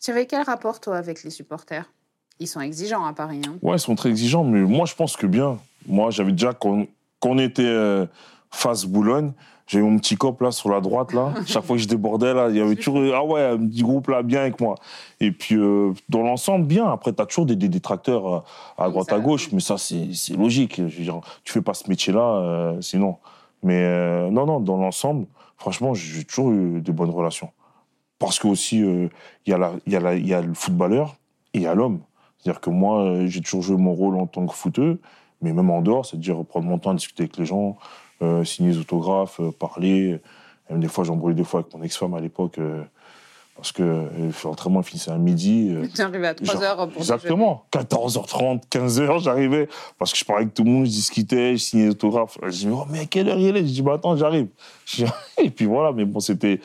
[0.00, 1.90] Tu avais quel rapport, toi, avec les supporters?
[2.38, 3.42] Ils sont exigeants à Paris.
[3.46, 5.58] Hein ouais, ils sont très exigeants, mais moi, je pense que bien.
[5.86, 6.86] Moi, j'avais déjà, quand,
[7.24, 8.06] on était euh,
[8.50, 9.32] face Boulogne,
[9.66, 11.32] j'avais mon petit cop là sur la droite là.
[11.46, 14.08] Chaque fois que je débordais là, il y avait toujours ah ouais un petit groupe
[14.08, 14.74] là bien avec moi.
[15.20, 16.90] Et puis euh, dans l'ensemble bien.
[16.90, 18.40] Après tu as toujours des, détracteurs euh,
[18.78, 20.76] à droite à gauche, mais ça c'est logique.
[20.76, 23.18] Je veux dire, tu fais pas ce métier là euh, sinon.
[23.62, 27.50] Mais non non dans l'ensemble, franchement j'ai toujours eu de bonnes relations.
[28.18, 29.10] Parce que aussi il
[29.46, 31.16] y a la il y a il y a le footballeur
[31.54, 32.00] et il y a l'homme.
[32.38, 34.96] C'est-à-dire que moi j'ai toujours joué mon rôle en tant que footeur
[35.40, 37.76] Mais même en dehors, c'est-à-dire prendre mon temps à discuter avec les gens,
[38.44, 40.20] signer des autographes, euh, parler.
[40.70, 42.58] Même des fois, j'embrouillais des fois avec mon ex-femme à l'époque.
[42.58, 42.82] Euh,
[43.56, 44.08] parce que
[44.44, 45.74] l'entraînement finissait à midi.
[45.94, 47.66] Tu arrivais à 3h pour Exactement.
[47.72, 49.68] 14h30, 15h, j'arrivais.
[49.98, 52.38] Parce que je parlais avec tout le monde, je discutais, je signais des autographes.
[52.42, 53.60] Je dis, oh, mais à quelle heure il est?
[53.60, 54.48] Je dis, bah, attends, j'arrive.
[55.38, 56.60] Et puis voilà, mais bon, c'était.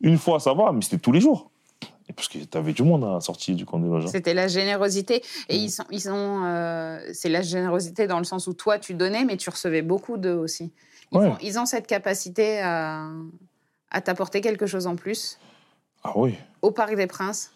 [0.00, 1.50] Une fois, ça va, mais c'était tous les jours.
[2.14, 4.06] Parce que tu avais du monde à sortir du camp des loges.
[4.06, 5.22] C'était la générosité.
[5.48, 9.24] Et ils sont, ils euh, c'est la générosité dans le sens où toi, tu donnais,
[9.24, 10.72] mais tu recevais beaucoup d'eux aussi.
[11.12, 13.08] Ils, ont, ils, ont, cette capacité à,
[13.90, 15.38] à t'apporter quelque chose en plus.
[16.04, 16.34] Ah oui.
[16.62, 17.52] Au Parc des Princes.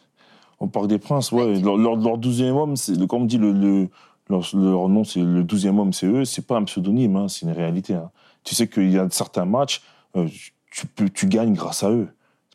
[0.58, 1.60] Au Parc des Princes, ouais.
[1.60, 3.88] Leur, leur, 12e homme, comme on dit, le, le
[4.28, 6.24] leur, nom, c'est le 12e homme, c'est eux.
[6.24, 7.94] C'est pas un pseudonyme, hein, c'est une réalité.
[7.94, 8.10] Hein.
[8.44, 9.82] Tu sais qu'il y a certains matchs,
[10.16, 10.28] euh,
[10.70, 12.08] tu, peux, tu gagnes grâce à eux.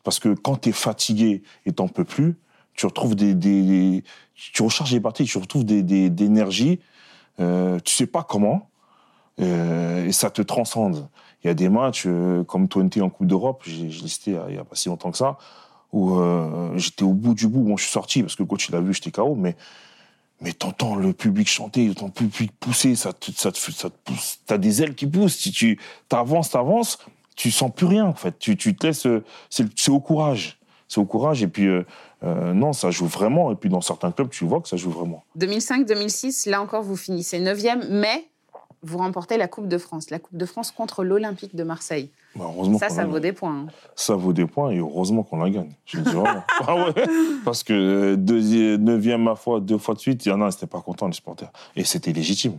[0.04, 2.36] Parce que quand tu es fatigué et t'en peux plus,
[2.74, 6.80] tu retrouves des, des, tu recharges les batteries, tu retrouves des, des, d'énergie,
[7.40, 8.67] euh, tu sais pas comment,
[9.38, 11.08] et ça te transcende.
[11.44, 14.58] Il y a des matchs euh, comme 20 en Coupe d'Europe, j'ai listé il y
[14.58, 15.38] a pas si longtemps que ça,
[15.92, 17.60] où euh, j'étais au bout du bout.
[17.60, 19.56] Bon, je suis sorti parce que le coach il vu, j'étais KO, mais
[20.40, 24.38] mais t'entends le public chanter, t'entends le public pousser, ça te, ça te, ça pousse.
[24.46, 25.36] T'as des ailes qui poussent.
[25.36, 26.98] Si tu t'avances, t'avances,
[27.34, 28.38] tu sens plus rien en fait.
[28.38, 29.06] Tu, tu te laisses,
[29.50, 31.42] c'est au courage, c'est au courage.
[31.42, 31.84] Et puis euh,
[32.24, 33.52] euh, non, ça joue vraiment.
[33.52, 35.24] Et puis dans certains clubs, tu vois que ça joue vraiment.
[35.38, 38.28] 2005-2006, là encore, vous finissez 9e, mais
[38.82, 42.10] vous remportez la Coupe de France, la Coupe de France contre l'Olympique de Marseille.
[42.36, 42.46] Bah,
[42.78, 43.66] ça, ça vaut des points.
[43.66, 43.66] Hein.
[43.96, 45.72] Ça vaut des points et heureusement qu'on la gagne.
[45.84, 46.44] Je dis vraiment.
[46.66, 47.04] ah ouais
[47.44, 50.80] Parce que 9e, ma foi, deux fois de suite, il y en a, n'étaient pas
[50.80, 51.50] contents, les supporters.
[51.76, 52.58] Et c'était légitime.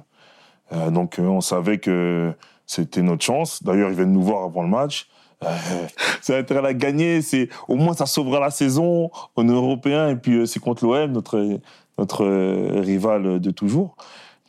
[0.72, 2.34] Euh, donc on savait que
[2.66, 3.64] c'était notre chance.
[3.64, 5.10] D'ailleurs, ils viennent nous voir avant le match.
[5.44, 5.48] Euh,
[6.22, 7.22] ça va être à la gagner.
[7.22, 11.12] C'est au moins ça sauvera la saison en européen et puis euh, c'est contre l'OM,
[11.12, 11.60] notre
[11.98, 13.96] notre euh, rival de toujours.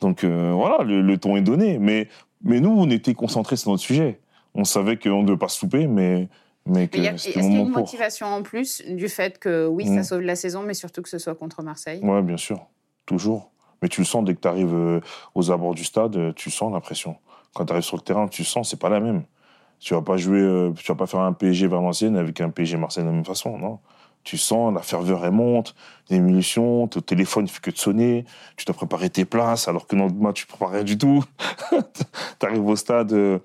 [0.01, 1.79] Donc euh, voilà, le, ton est donné.
[1.79, 2.09] Mais
[2.43, 4.19] mais nous, on était concentrés sur notre sujet.
[4.53, 6.27] On savait qu'on ne devait pas se souper, mais
[6.65, 10.01] mais que Est-ce qu'il y a une motivation en plus du fait que oui, ça
[10.01, 10.03] mm.
[10.03, 12.01] sauve la saison, mais surtout que ce soit contre Marseille?
[12.03, 12.67] Ouais, bien sûr,
[13.05, 13.51] toujours.
[13.81, 15.01] Mais tu le sens dès que tu arrives
[15.33, 17.15] aux abords du stade, tu sens la pression.
[17.53, 19.23] Quand tu arrives sur le terrain, tu sens, c'est pas la même.
[19.79, 22.77] Tu vas pas jouer, euh, tu vas pas faire un PSG Valenciennes avec un PSG
[22.77, 23.79] Marseille de la même façon, non?
[24.23, 25.75] Tu sens, la ferveur elle monte,
[26.09, 29.87] les munitions, ton téléphone ne fait que de sonner, tu dois préparer tes places, alors
[29.87, 31.23] que dans le match, tu ne prépares rien du tout.
[31.71, 33.39] tu arrives au stade, euh,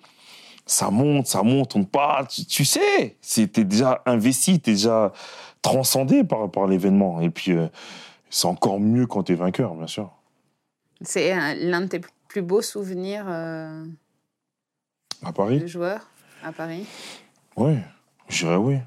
[0.67, 4.73] ça monte, ça monte, on te parle, tu, sais, tu es déjà investi, tu es
[4.75, 5.13] déjà
[5.63, 7.21] transcendé par, par l'événement.
[7.21, 7.69] Et puis, euh,
[8.29, 10.11] c'est encore mieux quand tu es vainqueur, bien sûr.
[11.01, 13.85] C'est l'un de tes plus beau souvenir euh,
[15.25, 15.61] à Paris?
[15.61, 16.07] de joueur
[16.43, 16.87] à Paris?
[17.57, 17.77] Oui,
[18.29, 18.79] je dirais oui.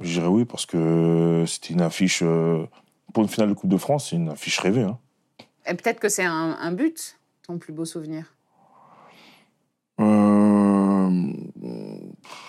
[0.00, 2.66] Je dirais oui parce que c'était une affiche euh,
[3.12, 4.82] pour une finale de Coupe de France, c'est une affiche rêvée.
[4.82, 4.98] Hein.
[5.66, 8.34] Et peut-être que c'est un, but, ton plus beau souvenir?
[10.00, 11.32] Euh,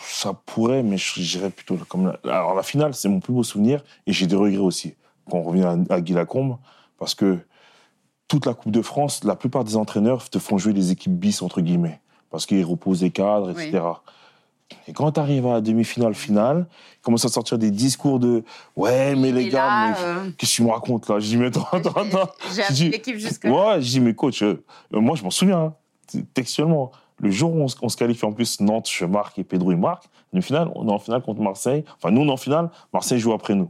[0.04, 3.84] ça pourrait, mais je dirais plutôt comme alors la finale, c'est mon plus beau souvenir
[4.08, 4.96] et j'ai des regrets aussi
[5.30, 6.58] quand on revient à, à Guy Lacombe
[6.98, 7.40] parce que
[8.32, 11.42] toute la Coupe de France, la plupart des entraîneurs te font jouer des équipes bis,
[11.42, 13.82] entre guillemets, parce qu'ils reposent des cadres, etc.
[14.88, 18.44] Et quand tu arrives à la demi-finale, finale, ils commencent à sortir des discours de
[18.76, 21.20] Ouais, mais les gars, euh, qu'est-ce que tu me racontes là?
[21.20, 22.30] Je dis Mais attends, attends, attends.
[22.72, 25.74] J'ai l'équipe jusqu'à Ouais, je dis Mais coach, euh, moi je m'en souviens,
[26.14, 26.92] hein, textuellement.
[27.20, 30.06] Le jour où on, se qualifie en plus, Nantes, je marque et Pedro il marque.
[30.34, 31.84] Demi-finale, on est en finale contre Marseille.
[31.98, 33.70] Enfin, nous on est en finale, Marseille joue après nous.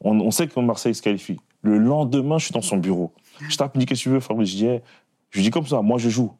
[0.00, 1.38] On, on sait que Marseille se qualifie.
[1.62, 3.12] Le lendemain, je suis dans son bureau.
[3.48, 4.68] Je tape, il me dit Qu'est-ce que tu veux, Fabrice Je dis
[5.30, 6.32] Je dis comme ça, moi je joue.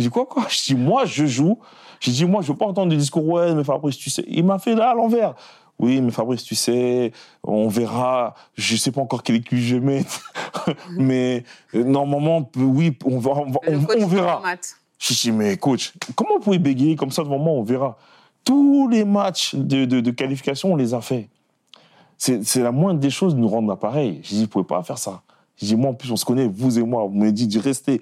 [0.00, 0.46] Il dit Quoi, quoi?
[0.48, 1.58] Je dis Moi je joue.
[2.00, 4.24] Je dis Moi je veux pas entendre des discours Ouais, mais Fabrice, tu sais.
[4.26, 5.34] Il m'a fait là à l'envers.
[5.78, 8.34] Oui, mais Fabrice, tu sais, on verra.
[8.54, 10.32] Je sais pas encore quelle équipe je vais mettre.
[10.90, 14.42] mais euh, normalement, oui, on, va, on, verra.
[14.98, 17.52] Je dis Mais coach, comment vous pouvez bégayer comme ça devant moi?
[17.52, 17.98] On verra.
[18.44, 21.28] Tous les matchs de, de, de qualification, on les a fait.
[22.16, 24.20] C'est la moindre des choses de nous rendre appareil.
[24.22, 25.22] Je dis, vous pouvez pas faire ça.
[25.60, 27.04] J'ai dit, moi, en plus, on se connaît, vous et moi.
[27.04, 28.00] Vous m'avez dit de rester.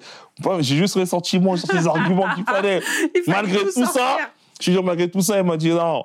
[0.61, 2.81] J'ai juste ressenti, moi, sur ces arguments qu'il fallait.
[3.27, 4.19] malgré tout, ça,
[4.61, 6.05] je suis malgré tout ça, il m'a dit, non,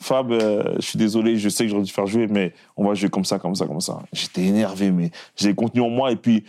[0.00, 2.94] Fab, euh, je suis désolé, je sais que j'aurais dû faire jouer, mais on va
[2.94, 4.00] jouer comme ça, comme ça, comme ça.
[4.12, 6.44] J'étais énervé, mais j'ai contenu en moi, et puis.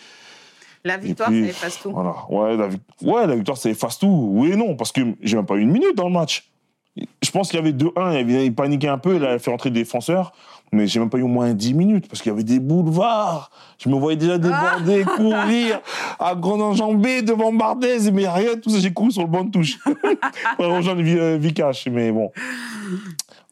[0.84, 1.92] La victoire, ça efface tout.
[1.92, 2.16] Voilà.
[2.30, 2.70] Ouais, la,
[3.02, 4.30] ouais, la victoire, ça efface tout.
[4.34, 6.50] Oui et non, parce que j'ai même pas eu une minute dans le match.
[6.96, 9.82] Je pense qu'il y avait 2-1, il paniquait un peu, il a fait rentrer des
[9.82, 10.32] défenseurs
[10.72, 13.50] mais j'ai même pas eu au moins 10 minutes parce qu'il y avait des boulevards.
[13.78, 15.12] Je me voyais déjà déborder, ah.
[15.16, 15.82] courir,
[16.20, 19.52] à grande enjambée devant Bardez, mais rien, tout ça, j'ai couru sur le banc de
[19.52, 19.78] touche.
[19.84, 21.02] pour rejoindre
[21.38, 22.32] Vikash, mais bon.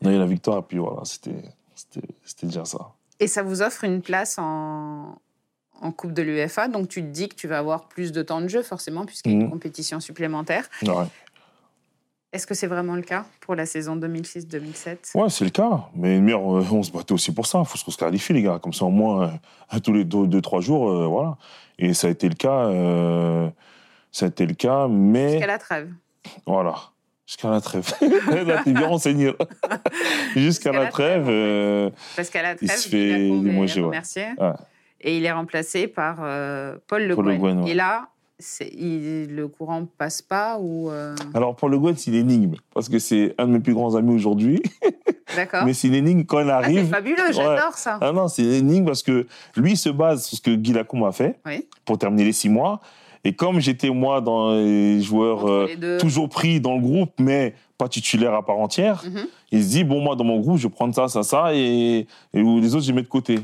[0.02, 1.32] On a eu la victoire et puis voilà, c'était
[2.44, 2.94] déjà ça.
[3.20, 5.16] Et ça vous offre une place en,
[5.82, 8.42] en Coupe de l'UEFA, donc tu te dis que tu vas avoir plus de temps
[8.42, 9.52] de jeu, forcément, puisqu'il y a une mhm.
[9.52, 10.70] compétition supplémentaire.
[10.82, 11.06] Ouais.
[12.34, 15.84] Est-ce que c'est vraiment le cas pour la saison 2006-2007 Ouais, c'est le cas.
[15.96, 17.60] Mais euh, on se battait aussi pour ça.
[17.60, 18.58] Il faut se qualifier, les gars.
[18.60, 19.40] Comme ça, au moins,
[19.72, 21.38] euh, tous les deux, trois jours, euh, voilà.
[21.78, 23.52] Et ça a été le cas.
[24.12, 25.34] ça a été le cas, mais.
[25.34, 25.94] Jusqu'à la trêve.
[26.48, 26.74] Voilà.
[27.28, 27.94] Jusqu'à la trêve.
[28.48, 29.32] là, t'es bien renseigné.
[30.36, 31.92] Jusqu'à la, trêve.
[32.16, 33.30] Parce qu'à la trêve, il se fait
[33.80, 34.54] ouais.
[35.02, 36.16] Et il est remplacé par
[36.88, 37.68] Paul Le Guen.
[37.68, 38.08] Et là,
[38.40, 41.16] le courant passe pas ou euh?
[41.34, 43.96] Alors pour le Gwen, c'est une énigme parce que c'est un de mes plus grands
[43.96, 44.62] amis aujourd'hui.
[45.36, 45.64] D'accord.
[45.66, 46.86] Mais c'est une énigme quand il ah, arrive.
[46.86, 47.98] c'est fabuleux, j'adore ça.
[48.02, 51.06] Ah non, c'est une énigme parce que lui se base sur ce que Guy Lacombe
[51.06, 51.40] a fait
[51.86, 52.82] pour terminer les six mois.
[53.26, 57.88] Et comme j'étais moi dans les joueurs euh, toujours pris dans le groupe, mais pas
[57.88, 59.28] titulaire à part entière, mhm.
[59.52, 62.06] il se dit bon moi dans mon groupe je vais prendre ça, ça, ça et,
[62.34, 63.40] et les autres je les mets de côté.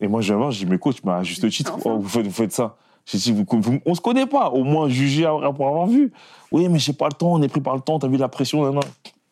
[0.00, 2.26] Et moi je vais voir, je dis mais coach, à juste titre, oh, vous, faites,
[2.26, 2.76] vous faites ça.
[3.10, 3.46] J'ai dit,
[3.86, 5.24] on se connaît pas, au moins juger
[5.56, 6.12] pour avoir vu.
[6.52, 8.28] Oui, mais j'ai pas le temps, on est pris par le temps, t'as vu la
[8.28, 8.80] pression, non,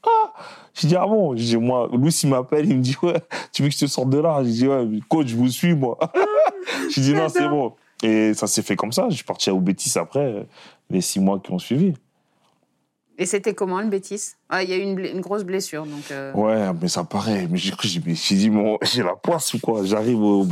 [0.03, 0.33] Ah
[0.73, 1.37] J'ai dit, ah bon?
[1.37, 3.21] J'ai dit, moi, Louis, il m'appelle, il me dit, ouais,
[3.53, 4.43] tu veux que je te sorte de là?
[4.45, 5.99] J'ai dit, ouais, coach, je vous suis, moi.
[6.91, 7.75] J'ai dit, non, c'est bon.
[8.03, 9.09] Et ça s'est fait comme ça.
[9.11, 10.47] Je suis parti au Bétis après,
[10.89, 11.93] les six mois qui ont suivi.
[13.19, 15.85] Et c'était comment le Bétis ah, Il y a eu une, grosse blessure.
[15.85, 16.33] Donc euh.
[16.33, 17.47] Ouais, mais ça paraît.
[17.51, 18.51] Mais j'ai dit,
[18.83, 19.85] j'ai la poisse ou quoi?
[19.85, 20.45] J'arrive au, au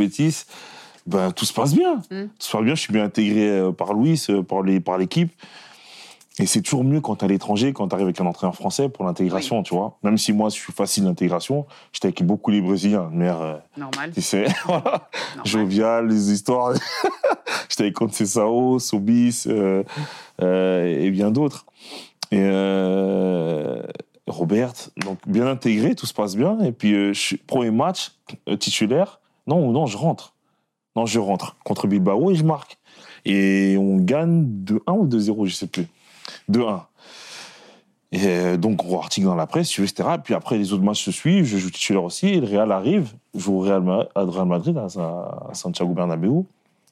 [1.06, 1.96] ben, tout se passe bien.
[2.10, 2.26] Mm.
[2.38, 4.98] Tout se passe bien, je suis bien intégré euh, par Louis, euh, par les par
[4.98, 5.32] l'équipe.
[6.40, 8.56] Et c'est toujours mieux quand tu es à l'étranger, quand tu arrives avec un entraîneur
[8.56, 9.98] français pour l'intégration, tu vois.
[10.02, 13.08] Même si moi, je suis facile d'intégration, j'étais avec beaucoup les Brésiliens.
[13.12, 14.10] Mère, euh, Normal.
[14.12, 14.46] Tu sais,
[15.44, 16.74] Jovial, les histoires.
[17.68, 21.66] j'étais avec Sao, Sobis et bien d'autres.
[22.32, 22.50] Et
[24.26, 26.58] Robert, donc bien intégré, tout se passe bien.
[26.62, 27.12] Et puis,
[27.46, 28.10] premier match
[28.58, 30.33] titulaire, non, non, je rentre.
[30.96, 32.78] Non, je rentre contre Bilbao et je marque.
[33.24, 35.86] Et on gagne de 1 ou de 0, je sais plus.
[36.48, 36.86] De 1.
[38.12, 40.10] Et euh, donc, on article dans la presse, etc.
[40.14, 41.44] Et puis après, les autres matchs se suivent.
[41.44, 42.28] Je joue titulaire aussi.
[42.28, 43.12] Et le Real arrive.
[43.34, 43.82] Je joue au Real,
[44.46, 46.44] Madrid, à, Santiago Bernabéu.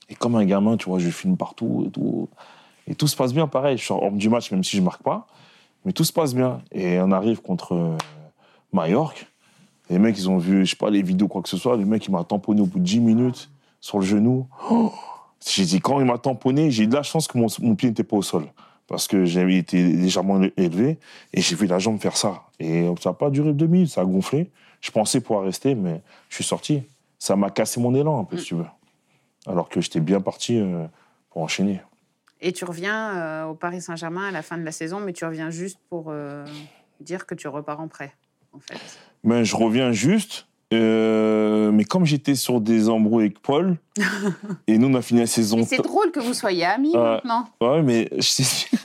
[0.08, 2.28] Et comme un gamin, tu vois, je filme partout et tout.
[2.88, 3.78] Et tout se passe bien, pareil.
[3.78, 5.28] Je suis hors du match, même si je marque pas.
[5.84, 6.60] Mais tout se passe bien.
[6.72, 7.96] Et on arrive contre euh,
[8.72, 9.20] Mallorca.
[9.90, 11.76] Les mecs, ils ont vu, je sais pas, les vidéos, quoi que ce soit.
[11.76, 13.51] Le mec, il m'a tamponné au bout de 10 minutes
[13.82, 14.48] sur le genou.
[15.46, 18.04] j'ai dit, quand il m'a tamponné, j'ai eu de la chance que mon, pied n'était
[18.04, 18.46] pas au sol.
[18.86, 20.98] Parce que j'avais été légèrement élevé
[21.34, 22.44] et j'ai vu la jambe faire ça.
[22.58, 24.50] Et ça n'a pas duré deux minutes, ça a gonflé.
[24.80, 26.82] Je pensais pouvoir rester, mais je suis sorti.
[27.18, 28.66] Ça m'a cassé mon élan un peu, si tu veux.
[29.46, 30.86] Alors que j'étais bien parti euh,
[31.30, 31.80] pour enchaîner.
[32.40, 35.24] Et tu reviens euh, au Paris Saint-Germain à la fin de la saison, mais tu
[35.24, 36.44] reviens juste pour euh,
[37.00, 38.12] dire que tu repars en prêt,
[38.52, 38.80] en fait.
[39.24, 43.76] Mais je reviens juste euh, mais comme j'étais sur des embrouilles avec Paul,
[44.66, 45.64] et nous on a fini la saison.
[45.66, 47.48] C'est drôle que vous soyez amis maintenant.
[47.60, 48.08] Ouais, mais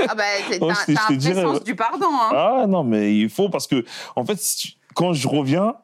[0.07, 0.23] ah bah,
[0.59, 2.07] t'as un sens du pardon.
[2.11, 2.29] Hein.
[2.33, 4.39] Ah non, mais il faut parce que en fait,
[4.95, 5.75] quand je reviens,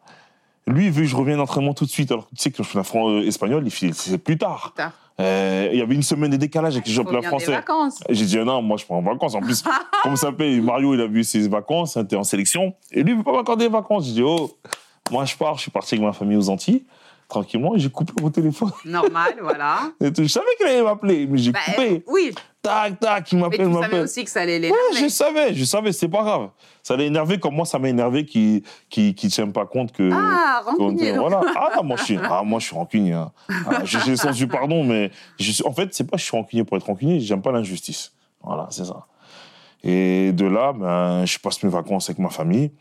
[0.68, 2.12] lui il veut que je revienne d'entraînement tout de suite.
[2.12, 4.74] Alors tu sais que je suis un espagnol, c'est plus tard.
[5.22, 7.62] Euh, il y avait une semaine de décalage avec les championnats français.
[8.10, 9.36] J'ai dit non, moi je prends en vacances.
[9.36, 9.64] En plus,
[10.04, 13.12] comme ça s'appelle Mario, il a vu ses vacances, il était en sélection, et lui
[13.12, 14.08] il veut pas m'accorder des vacances.
[14.08, 14.52] J'ai dit oh.
[15.12, 16.84] Moi, je pars, je suis parti avec ma famille aux Antilles,
[17.28, 18.72] tranquillement, et j'ai coupé mon téléphone.
[18.86, 19.92] Normal, voilà.
[20.02, 22.04] je savais qu'il allait m'appeler, mais j'ai bah, coupé.
[22.08, 22.34] Oui.
[22.62, 23.84] Tac, tac, il m'appelle, m'appelle.
[23.84, 24.80] Tu savais aussi que ça allait l'énerver.
[24.94, 26.50] Ouais, je savais, je savais, c'est pas grave.
[26.82, 30.10] Ça allait énerver comme moi, ça m'a énervé qui qui qui tiennent pas compte que.
[30.14, 31.12] Ah, rancunier.
[31.12, 31.42] voilà.
[31.58, 33.12] Ah, moi je suis, ah, moi je suis rancunier.
[33.12, 33.34] Hein.
[33.50, 36.38] Ah, j'ai le sens du pardon, mais je, en fait, c'est pas que je suis
[36.38, 38.14] rancunier pour être rancunier, j'aime pas l'injustice.
[38.42, 39.08] Voilà, c'est ça.
[39.84, 42.72] Et de là, ben, je passe mes vacances avec ma famille.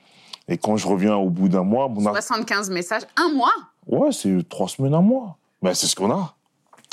[0.52, 1.90] Et quand je reviens au bout d'un mois...
[1.98, 3.54] 75 messages, un mois?
[3.86, 5.38] Ouais, c'est trois semaines, un mois.
[5.62, 6.34] Ben, c'est ce qu'on a.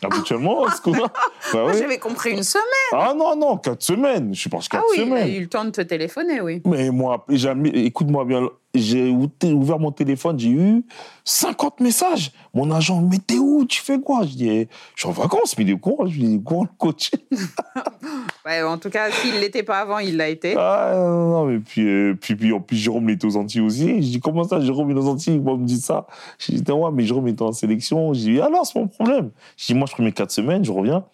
[0.02, 1.12] Habituellement, c'est ce qu'on a.
[1.54, 2.64] Ben, J'avais compris une semaine.
[2.94, 4.34] Ah non, non, quatre semaines.
[4.34, 5.12] Je pense quatre semaines.
[5.12, 6.62] Ah oui, il a eu le temps de te téléphoner, oui.
[6.64, 7.26] Mais moi,
[7.74, 10.84] écoute-moi bien, j'ai ouvert mon téléphone, j'ai eu
[11.26, 12.32] 50 messages.
[12.54, 13.66] Mon agent, mais t'es où?
[13.66, 14.24] Tu fais quoi?
[14.24, 16.06] Je dis, eh, je suis en vacances, mais il est courant.
[16.06, 17.12] Je dis, courant le coach.
[18.46, 20.56] ouais, en tout cas, s'il ne l'était pas avant, il l'a été.
[20.58, 23.88] Ah non, non, mais puis, euh, puis, puis, en plus, Jérôme était aux Antilles aussi.
[24.04, 25.40] Je dis, comment ça, Jérôme est aux Antilles?
[25.40, 26.06] Moi, me dit ça.
[26.38, 28.14] Je dis, ouais, mais Jérôme était en sélection.
[28.14, 29.32] Je dis, alors, c'est mon problème.
[29.58, 31.06] Je dis, moi, je prends mes 4 semaines, je reviens.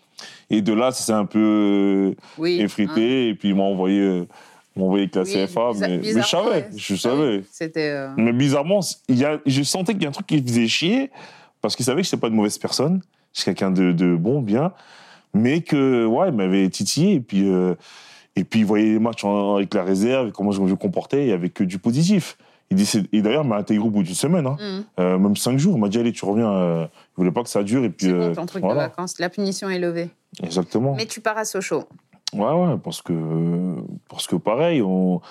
[0.49, 3.27] Et de là, ça s'est un peu euh, effrité.
[3.27, 3.29] Hein.
[3.29, 3.99] Et puis, il m'a envoyé.
[3.99, 4.27] Euh,
[4.75, 7.43] m'envoyer avec la CFA, mais, je savais, je savais.
[7.77, 10.67] Euh, mais bizarrement, il y a, je sentais qu'il y a un truc qui faisait
[10.67, 11.11] chier,
[11.61, 13.01] parce qu'il savait que je n'étais pas de mauvaise personne,
[13.33, 14.73] je suis quelqu'un de, de, bon, bien,
[15.33, 17.75] mais que, ouais, il m'avait titillé, et puis, euh,
[18.35, 21.33] et puis il voyait les matchs avec la réserve, comment je me comportais, il n'y
[21.33, 22.38] avait que du positif.
[22.71, 24.57] Il dit, et d'ailleurs, il m'a intégré au bout d'une semaine, hein.
[24.97, 25.17] mm.
[25.17, 25.75] même cinq jours.
[25.75, 26.81] Il m'a dit, allez, tu reviens.
[26.81, 27.83] il voulait pas que ça dure.
[27.83, 29.19] Et puis, bon, ton truc de vacances?
[29.19, 30.09] La punition est levée.
[30.43, 30.95] Exactement.
[30.95, 31.85] Mais tu pars à Sochaux.
[32.33, 33.75] Ouais, ouais, parce que,
[34.09, 35.21] parce que pareil, on,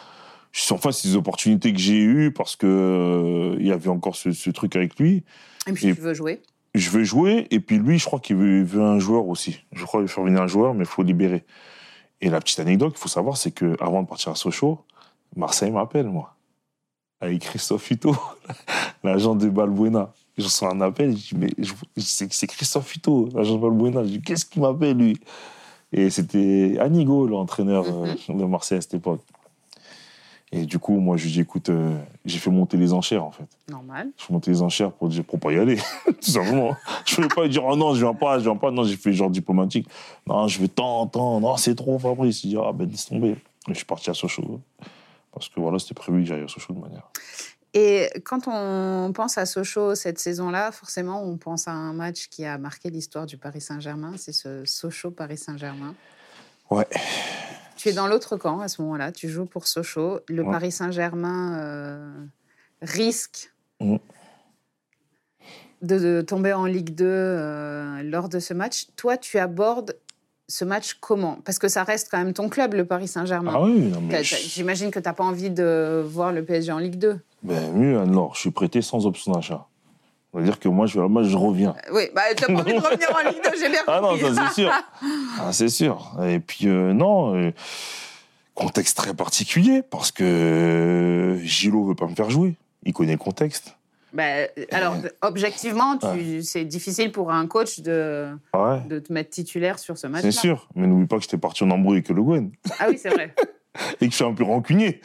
[0.71, 4.99] enfin, des opportunités que j'ai eues parce que il y avait encore ce, truc avec
[4.99, 5.25] lui.
[5.67, 6.43] Et puis, tu veux jouer
[6.75, 9.61] Je veux jouer, et puis lui, je crois qu'il veut, un joueur aussi.
[9.73, 11.45] Je crois qu'il veut faire venir un joueur, mais il faut libérer.
[12.21, 14.85] Et la petite anecdote qu'il faut savoir, c'est qu'avant de partir à Sochaux,
[15.37, 16.37] Marseille m'appelle, moi.
[17.21, 18.15] Avec Christophe Hutto,
[19.05, 20.13] l'agent de Balbuena.
[20.37, 21.51] Je reçois un appel, je dis, mais
[21.97, 24.05] c'est Christophe Hutto, l'agent de Balbuena.
[24.05, 25.21] Je dis, qu'est-ce qu'il m'appelle, lui?
[25.97, 28.41] Et c'était Anigo, l'entraîneur euh, mhm.
[28.41, 29.21] de Marseille à cette époque.
[30.51, 33.31] Et du coup, moi, je lui dis, écoute, euh, j'ai fait monter les enchères, en
[33.31, 33.47] fait.
[33.71, 34.11] Normal.
[34.17, 35.77] Je fais monter les enchères pour dire, pour pas y aller,
[36.07, 36.77] tout simplement.
[37.07, 38.73] je ne voulais pas lui dire, oh non, je viens pas, je viens pas.
[38.73, 39.89] Non, j'ai fait genre diplomatique.
[40.27, 41.41] Non, je veux tant, tant.
[41.41, 42.43] Non, c'est trop, Fabrice.
[42.43, 43.31] Il dit, ah ben, laisse tomber.
[43.31, 43.37] Et
[43.69, 44.61] je suis parti à Sochaux.
[45.33, 47.09] Parce que voilà, c'était prévu que j'aille à Sochaux de manière.
[47.77, 52.45] Et quand on pense à Sochaux cette saison-là, forcément, on pense à un match qui
[52.45, 54.15] a marqué l'histoire du Paris Saint-Germain.
[54.17, 55.97] C'est ce Sochaux-Paris Saint-Germain.
[56.71, 56.87] Ouais.
[57.77, 59.11] Tu es dans l'autre camp à ce moment-là.
[59.11, 60.21] Tu joues pour Sochaux.
[60.29, 62.25] Le Paris Saint-Germain euh,
[62.81, 63.97] risque mm.
[65.83, 68.87] de, tomber en Ligue 2 euh, lors de ce match.
[68.95, 69.97] Toi, tu abordes
[70.49, 71.39] ce match comment?
[71.45, 73.53] Parce que ça reste quand même ton club, le Paris Saint-Germain.
[73.55, 77.19] Ah oui, J'imagine que tu n'as pas envie de voir le PSG en Ligue 2.
[77.43, 79.67] Ben mieux, alors, je suis prêté sans option d'achat.
[80.33, 81.77] On va dire que moi, je, je reviens.
[81.87, 84.01] Euh, oui, bah, tu n'as pas envie de revenir en Ligue 2, j'ai bien Ah
[84.01, 84.73] non, ça c'est sûr.
[85.41, 86.13] ah, c'est sûr.
[86.27, 87.53] Et puis, euh, non, euh,
[88.55, 92.57] contexte très particulier, parce que Gilo ne veut pas me faire jouer.
[92.85, 93.77] Il connaît le contexte.
[94.15, 95.99] Bah, alors, objectivement,
[96.43, 98.29] c'est difficile pour un coach de,
[98.89, 100.23] de te mettre titulaire sur ce match.
[100.23, 102.53] C'est sûr, mais n'oublie pas que j'étais parti en embrouille avec Le Gwen.
[102.79, 103.35] Ah oui, c'est vrai.
[104.01, 105.01] et que je suis un peu rancunier.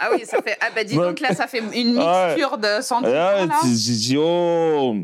[0.00, 0.56] Ah oui, ça fait.
[0.60, 3.46] Ah bah dis donc, là, ça fait une mixture de sentiments.
[3.64, 4.96] j'ai dit, oh.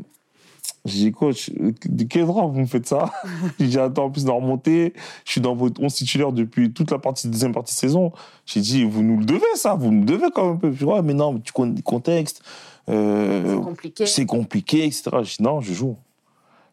[0.87, 3.12] J'ai dit, coach, de quel droit vous me faites ça?
[3.59, 4.94] J'ai dit, attends, en plus de remonter,
[5.25, 8.12] je suis dans votre 11 titulaire depuis toute la partie, deuxième partie de saison.
[8.46, 10.72] J'ai dit, vous nous le devez, ça, vous me devez quand même un peu.
[10.72, 12.42] Je dis, mais non, tu connais le contexte.
[12.88, 14.07] Euh, c'est compliqué.
[14.07, 15.11] C'est compliqué, etc.
[15.22, 15.96] J'ai dit, non, je joue.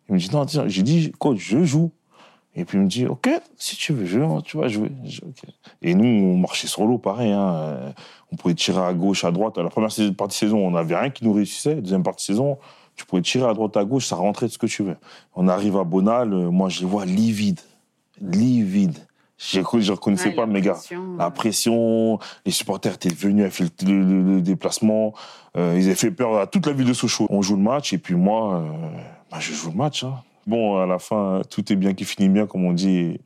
[0.09, 1.91] Il me dit, non, tiens, j'ai dit, coach, je joue.
[2.55, 4.91] Et puis il me dit, OK, si tu veux jouer, tu vas jouer.
[5.81, 7.31] Et nous, on marchait sur l'eau, pareil.
[7.31, 7.93] Hein.
[8.31, 9.57] On pouvait tirer à gauche, à droite.
[9.57, 11.75] À la première partie de saison, on n'avait rien qui nous réussissait.
[11.75, 12.59] Deuxième partie de saison,
[12.95, 14.97] tu pouvais tirer à droite, à gauche, ça rentrait de ce que tu veux.
[15.35, 17.59] On arrive à Bonal, euh, moi je les vois livides.
[18.21, 18.99] Livides.
[19.37, 20.77] Je ne reconnaissais pas mes gars.
[21.17, 25.13] La pression, les supporters étaient venus, à faire le, déplacement.
[25.57, 27.27] Euh, ils avaient fait peur à toute la ville de Sochaux.
[27.29, 28.69] On joue le match et puis moi, euh,
[29.29, 30.03] bah, je joue le match.
[30.03, 30.15] Hein.
[30.47, 33.19] Bon, à la fin, tout est bien qui finit bien, comme on dit.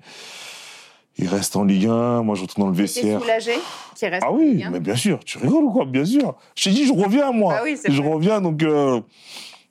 [1.20, 3.20] Il reste en Ligue 1, moi je retourne dans le vestiaire.
[3.20, 3.54] soulagé
[3.96, 5.86] qu'il reste Ah oui, mais bien sûr, tu rigoles ou quoi?
[5.86, 6.36] Bien sûr.
[6.56, 7.56] Je t'ai dit, je reviens moi.
[7.58, 8.64] Ah oui, je reviens, donc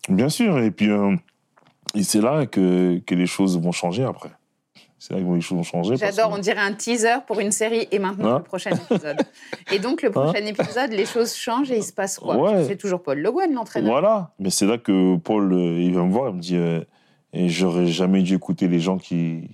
[0.09, 0.59] bien sûr.
[0.59, 1.17] Et puis, euh,
[2.03, 4.31] c'est là que, que les choses vont changer après.
[4.99, 5.97] C'est là que les choses vont changer.
[5.97, 9.19] J'adore, on dirait un teaser pour une série et maintenant hein le prochain épisode.
[9.73, 12.65] et donc, le prochain hein épisode, les choses changent et il se passe quoi?
[12.65, 13.91] C'est toujours Paul Le Guen, l'entraîneur.
[13.91, 16.57] Voilà, mais c'est là que Paul, euh, il va me voir, il me dit
[17.37, 19.51] et j'aurais jamais dû écouter les gens qui,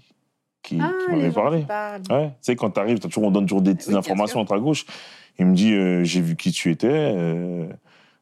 [0.62, 1.66] qui, ah, m'avaient parlé.
[2.10, 2.28] Ouais.
[2.28, 4.86] Tu sais, quand tu arrives, on donne toujours des petites informations entre à gauche.
[5.38, 6.88] Il me dit euh, J'ai vu qui tu étais.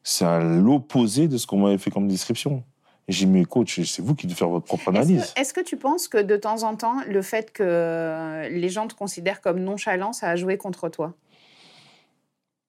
[0.03, 2.63] C'est à l'opposé de ce qu'on m'avait fait comme description.
[3.07, 5.33] Et j'ai dit Mais coach, c'est vous qui devez faire votre propre analyse.
[5.35, 8.95] Est-ce que, tu penses que de temps en temps, le fait que les gens te
[8.95, 11.13] considèrent comme nonchalant, ça a joué contre toi?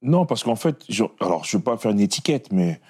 [0.03, 2.81] Non, parce qu'en fait, je, alors je ne veux pas faire une étiquette, mais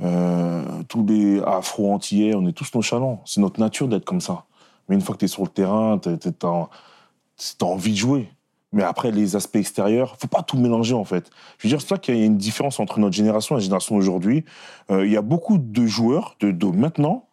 [0.00, 3.22] euh, tous les afro-antillais, on est tous nonchalants.
[3.26, 4.44] C'est notre nature d'être comme ça.
[4.88, 8.30] Mais une fois que tu es sur le terrain, tu as, envie de jouer.
[8.72, 11.30] Mais après, les aspects extérieurs, faut pas tout mélanger en fait.
[11.58, 13.64] Je veux dire, c'est ça qu'il y a une différence entre notre génération et la
[13.64, 14.44] génération d'aujourd'hui.
[14.90, 17.26] Euh, il y a beaucoup de joueurs de, de, maintenant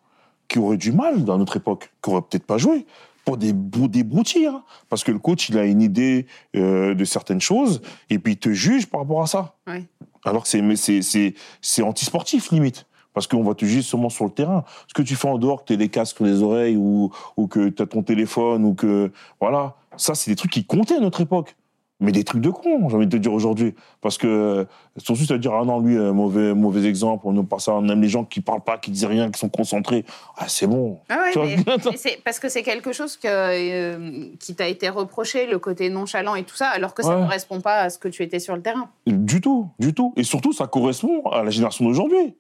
[0.48, 2.86] qui auraient du mal dans notre époque, qui auraient peut-être pas joué
[3.24, 4.48] pour des, des broutilles.
[4.48, 4.64] Hein.
[4.90, 8.38] Parce que le coach, il a une idée euh, de certaines choses et puis il
[8.38, 9.56] te juge par rapport à ça.
[9.68, 9.84] Ouais.
[10.24, 12.86] Alors que c'est antisportif, limite.
[13.14, 14.64] Parce qu'on va te juger seulement sur le terrain.
[14.88, 17.12] Ce que tu fais en dehors, que tu as des casques sur les oreilles ou,
[17.36, 19.12] ou que tu as ton téléphone ou que.
[19.42, 19.76] Voilà.
[19.98, 21.56] Ça, c'est des trucs qui comptaient à notre époque
[22.00, 23.74] mais des trucs de con, j'ai envie de te dire aujourd'hui.
[24.02, 24.68] Parce que,
[24.98, 27.88] surtout, ça veut dire, ah non, lui, euh, mauvais, mauvais exemple, on pas ça, on
[27.90, 30.06] aime les gens qui parlent pas, qui disent rien, qui sont concentrés.
[30.38, 31.00] Ah, c'est bon.
[31.10, 35.58] Ah ouais, mais, parce que c'est quelque chose que, euh, qui t'a été reproché, le
[35.58, 38.22] côté nonchalant et tout ça, alors que ça ne correspond pas à ce que tu
[38.22, 38.90] étais sur le terrain.
[39.08, 40.14] Du tout, du tout.
[40.18, 42.36] Et surtout, ça correspond à la génération d'aujourd'hui.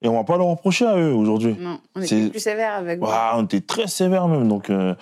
[0.00, 1.56] Et on va pas leur reprocher à eux aujourd'hui.
[1.58, 3.06] Non, on était plus sévère avec eux.
[3.34, 4.48] on était très sévère même.
[4.48, 4.94] Donc, euh,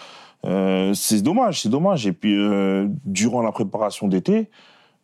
[0.45, 2.07] euh, c'est dommage, c'est dommage.
[2.07, 4.51] Et puis, euh, durant la préparation d'été,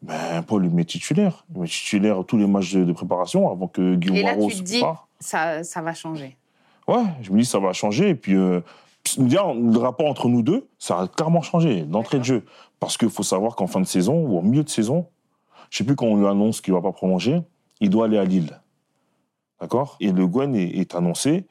[0.03, 1.45] Ben, Paul, il met titulaire.
[1.55, 4.63] Il met titulaire tous les matchs de, préparation avant que Guillaume Et là, tu te
[4.63, 4.83] dis,
[5.21, 6.37] ça, ça va changer.
[6.87, 8.11] Ouais, je me dis, ça va changer.
[8.11, 8.61] Et puis, euh,
[9.17, 12.45] le rapport entre nous deux, ça a clairement changé d'entrée de jeu.
[12.81, 15.07] Parce qu'il faut savoir qu'en fin de saison, ou au milieu de saison,
[15.71, 17.41] je sais plus quand on lui annonce qu'il va pas prolonger,
[17.81, 18.61] il doit aller à Lille.
[19.61, 19.97] D'accord?
[20.01, 21.47] Et Le Guen est, annoncé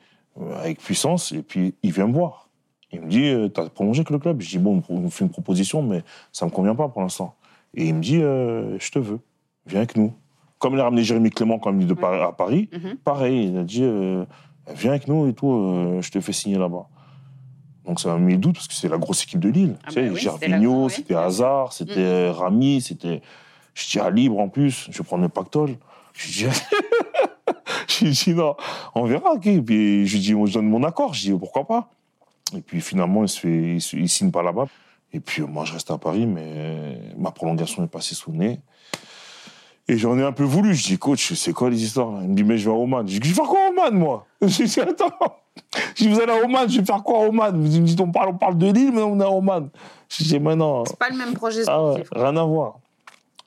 [0.56, 2.47] avec puissance, et puis il vient me voir.
[2.92, 4.42] Il me dit, euh, tu as prolongé avec le club?
[4.42, 7.36] Je dis, bon, on me fait une proposition, mais ça me convient pas pour l'instant.
[7.74, 9.20] Et il me dit, euh, je te veux,
[9.66, 10.14] viens avec nous.
[10.58, 12.98] Comme il a ramené Jérémy Clément quand il est de à Paris, mhm.
[12.98, 13.84] pareil, il a dit,
[14.74, 16.88] viens avec nous et tout, je te fais signer là-bas.
[17.88, 19.76] Donc ça m'a mis le doute parce que c'est la grosse équipe de Lille.
[19.84, 22.32] Ah tu sais, bah Gervinho, c'était Hazard, c'était mhm.
[22.32, 23.22] Rami, c'était.
[23.74, 25.78] Je dis à Libre en plus, je prends le pactole.
[26.14, 26.54] Je dis,
[27.88, 28.56] je dis non,
[28.94, 29.36] on verra.
[29.44, 31.14] Et puis je dis, je donne mon accord.
[31.14, 31.90] Je dis pourquoi pas?
[32.56, 34.68] Et puis finalement, il se fait, il, signe pas là-bas.
[35.14, 38.60] Et puis moi, je reste à Paris, mais ma prolongation est passée sous le nez.
[39.90, 40.76] Et j'en ai un peu voulu.
[40.76, 43.08] Je dis, coach, c'est quoi les histoires Il me dit, mais je vais à Oman.
[43.08, 44.26] Je dis, je vais faire quoi à Oman, moi?
[44.42, 45.12] Je dis, attends.
[45.96, 47.56] Je dis, vous allez à Oman, je vais faire quoi à Oman?
[47.56, 49.70] Vous me dites, on parle, on parle de l'île, mais on est à Oman.
[50.10, 50.84] Je dis, mais non.
[50.86, 52.10] C'est pas le même projet ah sportif.
[52.12, 52.80] rien à voir.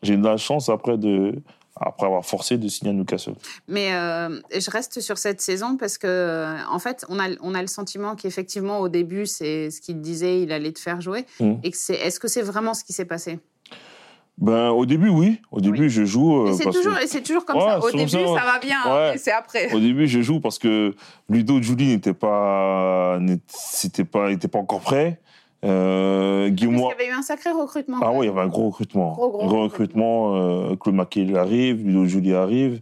[0.03, 1.43] J'ai eu de la chance après de,
[1.81, 3.35] après avoir forcé de signer à Newcastle.
[3.67, 7.63] Mais euh, je reste sur cette saison parce que, en fait, on a, on a
[7.63, 11.25] le sentiment qu'effectivement, au début, c'est ce qu'il disait, il allait te faire jouer.
[11.41, 11.55] Mmh.
[11.63, 13.39] Et que c'est, est-ce que c'est vraiment ce qui s'est passé?
[14.37, 15.41] Ben, au début, oui.
[15.51, 16.47] Au début, je joue.
[16.47, 17.79] Euh, c'est toujours, c'est toujours comme ça.
[17.79, 18.79] Au début, ça, va bien,
[19.17, 19.73] c'est après.
[19.73, 20.95] Au début, je joue parce que
[21.29, 25.21] Ludo Julie n'était pas, n'était pas, pas encore prêt.
[25.65, 27.99] Euh, Guillaume Parce qu'il y avait eu un sacré recrutement.
[28.03, 29.13] Ah oui, il y avait un gros recrutement.
[29.13, 30.37] Gros, gros, recrutement.
[30.37, 32.81] Euh, Claude Maquet arrive, Ludo Julie arrive.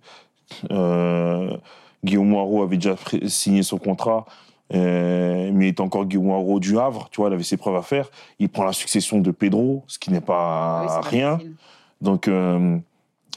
[0.70, 1.56] Euh,
[2.04, 2.94] Guillaume Moirot avait déjà
[3.26, 4.24] signé son contrat,
[4.72, 7.76] euh, mais il est encore Guillaume Moirot du Havre, tu vois, il avait ses preuves
[7.76, 8.08] à faire.
[8.38, 11.38] Il prend la succession de Pedro, ce qui n'est pas rien.
[12.00, 12.30] Donc,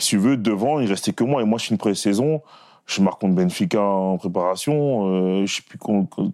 [0.02, 1.42] si tu veux, devant, il restait que moi.
[1.42, 2.42] Et moi, je suis une pré-saison.
[2.88, 5.08] Je marque contre Benfica en préparation.
[5.08, 5.80] Euh, je sais plus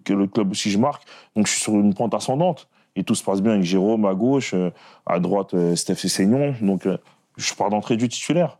[0.04, 1.04] quel club aussi je marque.
[1.36, 2.68] Donc, je suis sur une pente ascendante
[2.98, 4.70] et tout se passe bien avec Jérôme à gauche, euh,
[5.06, 6.54] à droite euh, Steph et Seignon.
[6.60, 6.98] Donc euh,
[7.36, 8.58] je pars d'entrée du titulaire.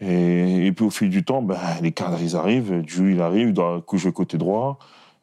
[0.00, 3.52] Et, puis au fil du temps, ben, les cadres ils arrivent, Jules il arrive, il
[3.52, 4.78] doit jouer côté droit.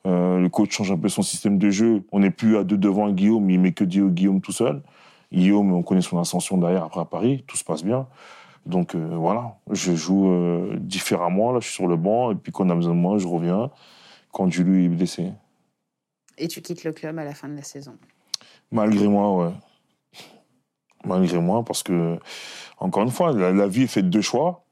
[0.06, 2.04] le coach change un peu son système de jeu.
[2.12, 4.84] On n'est plus à deux devant Guillaume, il met que Guillaume tout seul.
[5.34, 8.06] Guillaume, on connaît son ascension derrière après à Paris, tout se passe bien.
[8.68, 10.30] Donc voilà, je joue
[10.76, 11.54] différemment.
[11.54, 13.28] Là, je suis sur le banc, et puis quand on a besoin de moi, je
[13.28, 13.72] reviens.
[14.32, 15.32] Quand Jules est blessé.
[16.38, 17.98] Et tu quittes le club à la fin de la saison
[18.72, 19.54] Malgré moi, ouais.
[21.06, 22.18] Malgré moi, parce que,
[22.80, 24.64] encore une fois, la, vie est faite de choix.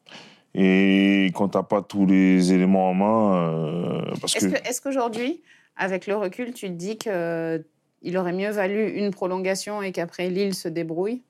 [0.54, 3.36] Et quand tu n'as pas tous les éléments en main.
[3.36, 4.68] Euh, parce est-ce, que...
[4.68, 5.42] est-ce qu'aujourd'hui,
[5.76, 10.54] avec le recul, tu te dis qu'il aurait mieux valu une prolongation et qu'après Lille
[10.54, 11.24] se débrouille?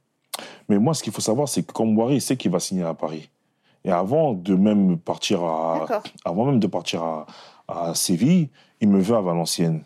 [0.70, 3.30] Mais moi, ce qu'il faut savoir, c'est que Comboiré sait qu'il va signer à Paris.
[3.84, 5.86] Et avant de même partir à,
[6.26, 7.26] avant même de partir à,
[7.68, 8.50] à Séville,
[8.82, 9.84] il me veut à Valenciennes.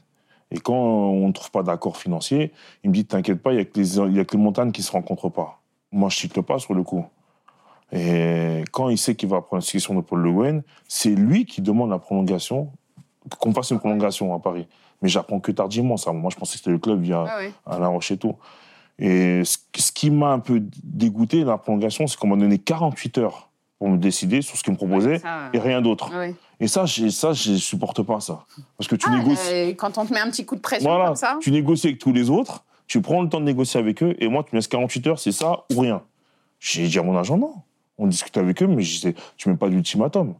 [0.52, 2.52] Et quand on ne trouve pas d'accord financier,
[2.84, 4.82] il me dit T'inquiète pas, il n'y a, que les, a que les montagnes qui
[4.82, 5.60] ne se rencontrent pas.
[5.92, 7.06] Moi, je ne pas sur le coup.
[7.92, 11.46] Et quand il sait qu'il va prendre la question de Paul Le Guen, c'est lui
[11.46, 12.72] qui demande la prolongation,
[13.40, 14.68] qu'on fasse une prolongation à Paris.
[15.02, 16.12] Mais j'apprends que tardivement ça.
[16.12, 17.26] Moi, je pensais que c'était le club via
[17.66, 18.36] ah La Roche et tout.
[19.00, 23.50] Et ce, qui m'a un peu dégoûté, la prolongation, c'est qu'on m'a donné 48 heures
[23.78, 25.22] pour me décider sur ce qu'il me proposait
[25.54, 26.12] et rien d'autre.
[26.60, 28.46] Et ça, ça, je supporte pas ça.
[28.78, 29.54] Parce que tu ah, négocies.
[29.54, 31.38] Euh, quand on te met un petit coup de pression comme ça.
[31.42, 34.28] Tu négocies avec tous les autres, tu prends le temps de négocier avec eux, et
[34.28, 36.02] moi, tu me laisses 48 heures, c'est ça ou rien.
[36.60, 37.54] J'ai dit à mon agent, non.
[37.98, 40.34] On discute avec eux, mais je tu mets pas d'ultimatum.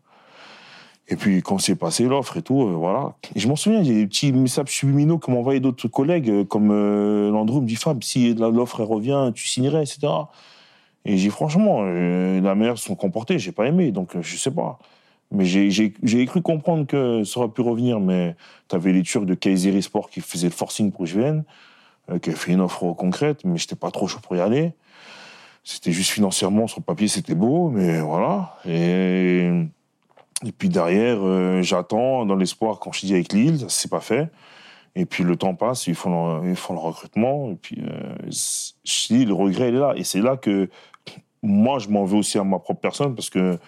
[1.12, 3.16] Et puis, quand c'est passé l'offre et tout, euh, voilà.
[3.36, 6.30] Et je m'en souviens, il y a des petits messages subliminaux que envoyé d'autres collègues,
[6.30, 10.08] euh, comme euh, Landreau me dit Fab, si l'offre revient, tu signerais, etc.
[11.06, 14.80] Et j'ai franchement, la manière se sont comportés, j'ai pas aimé, donc je sais pas.
[15.32, 18.36] Mais j'ai cru comprendre que ça aurait pu revenir, mais
[18.68, 21.44] tu avais les Turcs de Kayseri Sport qui faisaient le forcing pour que je vienne,
[22.10, 24.74] euh, qui avaient fait une offre concrète, mais j'étais pas trop chaud pour y aller.
[25.64, 28.56] C'était juste financièrement, sur le papier, c'était beau, mais voilà.
[28.66, 29.52] Et,
[30.44, 34.00] et puis derrière, euh, j'attends dans l'espoir, quand je dis avec Lille, ça s'est pas
[34.00, 34.30] fait.
[34.96, 38.16] Et puis le temps passe, ils font le, ils font le recrutement, et puis euh,
[38.32, 39.94] je dis, le regret, est là.
[39.96, 40.70] Et c'est là que
[41.44, 43.60] moi, je m'en veux aussi à ma propre personne, parce que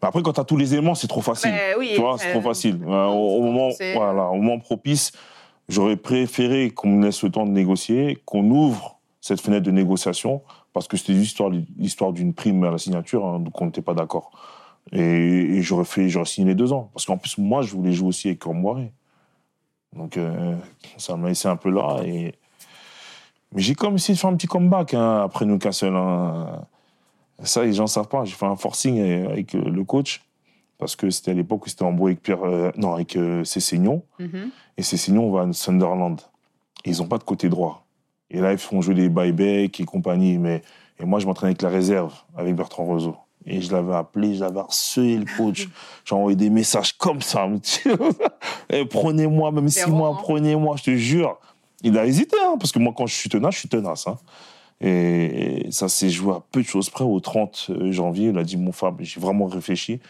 [0.00, 1.50] après, quand tu as tous les éléments, c'est trop facile.
[1.50, 2.78] Ben tu vois, c'est trop facile.
[2.86, 5.12] Euh, au, moment, voilà, au moment propice,
[5.68, 10.42] j'aurais préféré qu'on me laisse le temps de négocier, qu'on ouvre cette fenêtre de négociation,
[10.72, 13.94] parce que c'était l'histoire, l'histoire d'une prime à la signature, hein, donc on n'était pas
[13.94, 14.30] d'accord.
[14.92, 18.08] Et, j'aurais fait, j'aurais signé les deux ans, parce qu'en plus moi, je voulais jouer
[18.08, 18.92] aussi avec Cormoiré.
[19.94, 20.54] Donc euh,
[20.96, 22.02] ça m'a laissé un peu là.
[22.04, 22.34] Et...
[23.52, 25.94] Mais j'ai quand même essayé de faire un petit comeback hein, après Newcastle.
[25.94, 26.60] Hein.
[27.42, 28.24] Ça, les gens ne savent pas.
[28.24, 30.22] J'ai fait un forcing avec le coach
[30.78, 32.38] parce que c'était à l'époque où c'était en avec Pierre,
[32.76, 34.02] non, avec euh, Cessignon.
[34.20, 34.48] Mm-hmm.
[34.78, 36.20] Et Cessignon va à Sunderland.
[36.84, 37.84] ils n'ont pas de côté droit.
[38.30, 40.38] Et là, ils font jouer les buyback et compagnie.
[40.38, 40.62] Mais,
[41.00, 43.16] et moi, je m'entraînais avec la réserve, avec Bertrand Roseau.
[43.46, 45.68] Et je l'avais appelé, je l'avais harcelé, le coach.
[46.04, 47.48] J'ai envoyé des messages comme ça.
[48.70, 50.18] Eh, prenez-moi, même six mois, hein.
[50.22, 51.38] prenez-moi, je te jure.
[51.82, 54.06] Il a hésité, hein, parce que moi, quand je suis tenace, je suis tenace.
[54.06, 54.18] Hein.
[54.80, 57.04] Et, ça s'est joué à peu de choses près.
[57.04, 60.00] Au 30 euh, janvier, il a dit, mon Fab, j'ai vraiment réfléchi.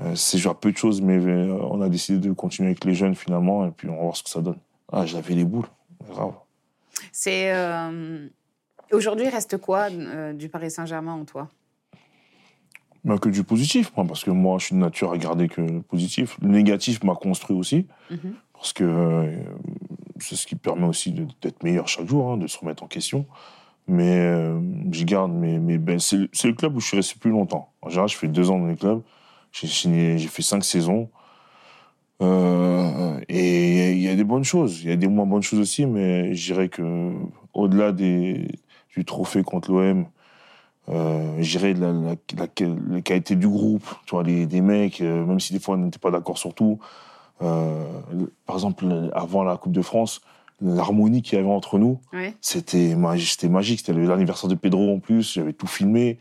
[0.00, 2.84] Euh, c'est joué à peu de choses, mais euh, on a décidé de continuer avec
[2.84, 4.58] les jeunes finalement, et puis on va voir ce que ça donne.
[4.92, 5.68] Ah, j'avais les boules,
[6.10, 6.32] grave.
[7.12, 7.52] C'est.
[8.92, 9.88] Aujourd'hui, reste quoi
[10.32, 11.48] du Paris Saint-Germain en toi?
[13.04, 15.80] Bah, que du positif, parce que moi, je suis de nature à garder que le
[15.80, 16.36] positif.
[16.42, 18.34] Le négatif m'a construit aussi, mhm.
[18.52, 19.32] parce que
[20.18, 23.26] c'est ce qui permet aussi d'être meilleur chaque jour, hein, de se remettre en question.
[23.86, 24.60] Mais euh,
[24.92, 27.72] j'y garde mes, mes c'est le club où je suis resté plus longtemps.
[27.82, 29.02] En général, je fais deux ans dans les clubs.
[29.52, 31.10] J'ai fait cinq saisons.
[32.22, 34.82] Euh, et il y a des bonnes choses.
[34.82, 37.12] Il y a des moins bonnes choses aussi, mais je dirais que
[37.54, 38.48] au-delà du
[39.06, 40.06] trophée contre l'OM,
[40.88, 45.60] euh, gérer la, la, qualité du groupe, tu vois, des mecs, euh, même si des
[45.60, 46.78] fois on n'était pas d'accord sur tout.
[47.38, 50.20] Par exemple, avant la Coupe de France,
[50.60, 52.00] l'harmonie qu'il y avait entre nous,
[52.40, 53.80] c'était c'était magique.
[53.80, 56.18] C'était l'anniversaire de Pedro en plus, j'avais tout filmé.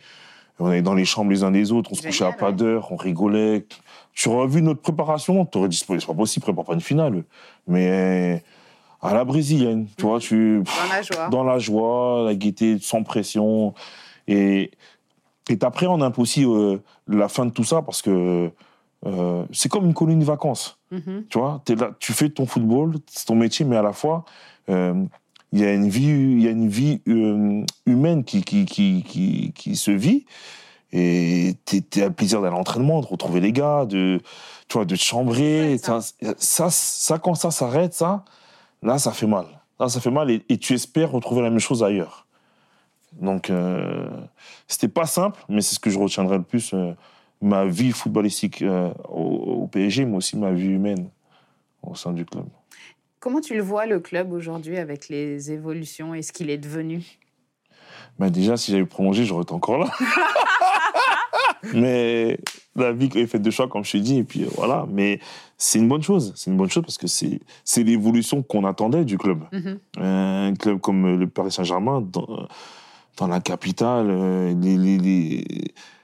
[0.61, 2.91] On allait dans les chambres les uns des autres, on se couchait à pas d'heure,
[2.91, 3.65] on rigolait.
[4.13, 7.23] Tu aurais vu notre préparation, tu aurais dit, c'est pas possible, prépare pas une finale.
[7.67, 8.43] Mais
[9.01, 10.61] à la brésilienne, tu vois, tu.
[10.63, 11.29] Dans la joie.
[11.29, 13.73] Dans la joie, la gaieté, sans pression.
[14.27, 14.71] Et
[15.61, 16.77] après, on un peu aussi euh,
[17.07, 18.51] la fin de tout ça parce que
[19.05, 20.77] euh, c'est comme une colonie de vacances.
[20.91, 21.27] Mm-hmm.
[21.29, 24.25] Tu vois, es là, tu fais ton football, c'est ton métier, mais à la fois,
[24.69, 25.05] euh,
[25.51, 27.01] il y a une vie, y a une vie
[27.85, 30.25] humaine qui, qui, qui, qui, se vit.
[30.91, 34.19] Et tu as le plaisir d'aller à l'entraînement, de retrouver les gars, de,
[34.67, 35.77] tu vois, de te chambrer.
[35.77, 35.99] ça.
[36.37, 38.25] Ça, ça, quand ça s'arrête, ça,
[38.83, 39.45] là, ça fait mal.
[39.79, 42.27] Là, ça fait mal et tu espères retrouver la même chose ailleurs.
[43.13, 44.07] Donc, euh,
[44.67, 46.73] c'était pas simple, mais c'est ce que je retiendrai le plus.
[47.43, 51.09] Euh, ma vie footballistique euh, au, PSG, mais aussi ma vie humaine
[51.83, 52.45] au sein du club.
[53.19, 57.03] Comment tu le vois, le club, aujourd'hui, avec les évolutions et ce qu'il est devenu?
[58.17, 59.91] Bah Déjà, si j'avais prolongé, j'aurais été encore là.
[61.73, 62.37] mais
[62.75, 64.85] la vie est faite de choix, comme je t'ai dit, et puis voilà.
[64.89, 65.19] Mais
[65.57, 66.33] c'est une bonne chose.
[66.35, 69.43] C'est une bonne chose parce que c'est l'évolution qu'on attendait du club.
[69.51, 69.77] Mm-hmm.
[70.01, 72.47] Un club comme le Paris Saint-Germain, dans
[73.27, 74.07] la capitale.
[74.09, 75.43] Euh, les,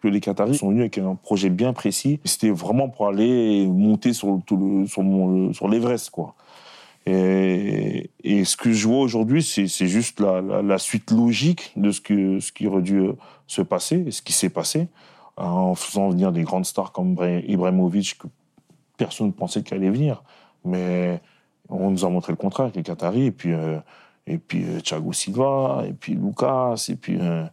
[0.04, 2.20] les, Qataris sont venus avec un projet bien précis.
[2.26, 5.04] C'était vraiment pour aller monter sur, le, sur,
[5.54, 6.36] sur l'Everest, quoi.
[7.08, 12.40] Et, ce que je vois aujourd'hui, c'est, c'est juste la, suite logique de ce, que,
[12.40, 13.10] ce qui aurait dû
[13.48, 14.88] se passer ce qui s'est passé
[15.38, 17.16] en faisant venir des grandes stars comme
[17.48, 18.28] Ibrahimovic que
[18.98, 20.24] personne ne pensait qu'elle allait venir.
[20.64, 21.22] Mais
[21.70, 23.26] on nous a montré le contraire les Qataris.
[23.26, 23.78] Et puis, euh,
[24.28, 27.46] et puis euh, Thiago Silva, et puis Lucas, et puis euh,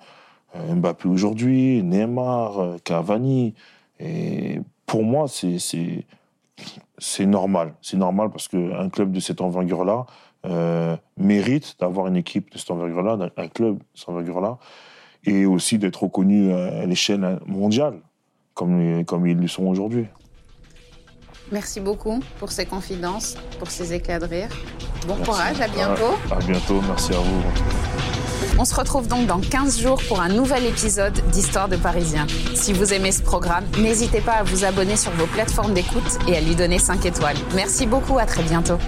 [0.57, 3.55] euh, Mbappé aujourd'hui, Neymar, Cavani.
[4.01, 7.75] Et pour moi, c'est normal.
[7.83, 10.07] C'est normal parce qu'un club de cette envergure-là
[11.17, 14.59] mérite d'avoir une équipe de cette envergure-là, un club de cette envergure-là,
[15.25, 18.01] et aussi d'être reconnu à l'échelle mondiale,
[18.55, 20.07] comme, comme ils le sont aujourd'hui.
[21.53, 24.49] Merci beaucoup pour ces confidences, pour ces éclats de rire.
[25.07, 26.15] Bon courage, à bientôt.
[26.31, 27.43] À, bientôt, merci à vous.
[28.59, 32.27] On se retrouve donc dans 15 jours pour un nouvel épisode d'Histoire de Parisien.
[32.55, 36.37] Si vous aimez ce programme, n'hésitez pas à vous abonner sur vos plateformes d'écoute et
[36.37, 37.37] à lui donner 5 étoiles.
[37.55, 38.79] Merci beaucoup, à très bientôt.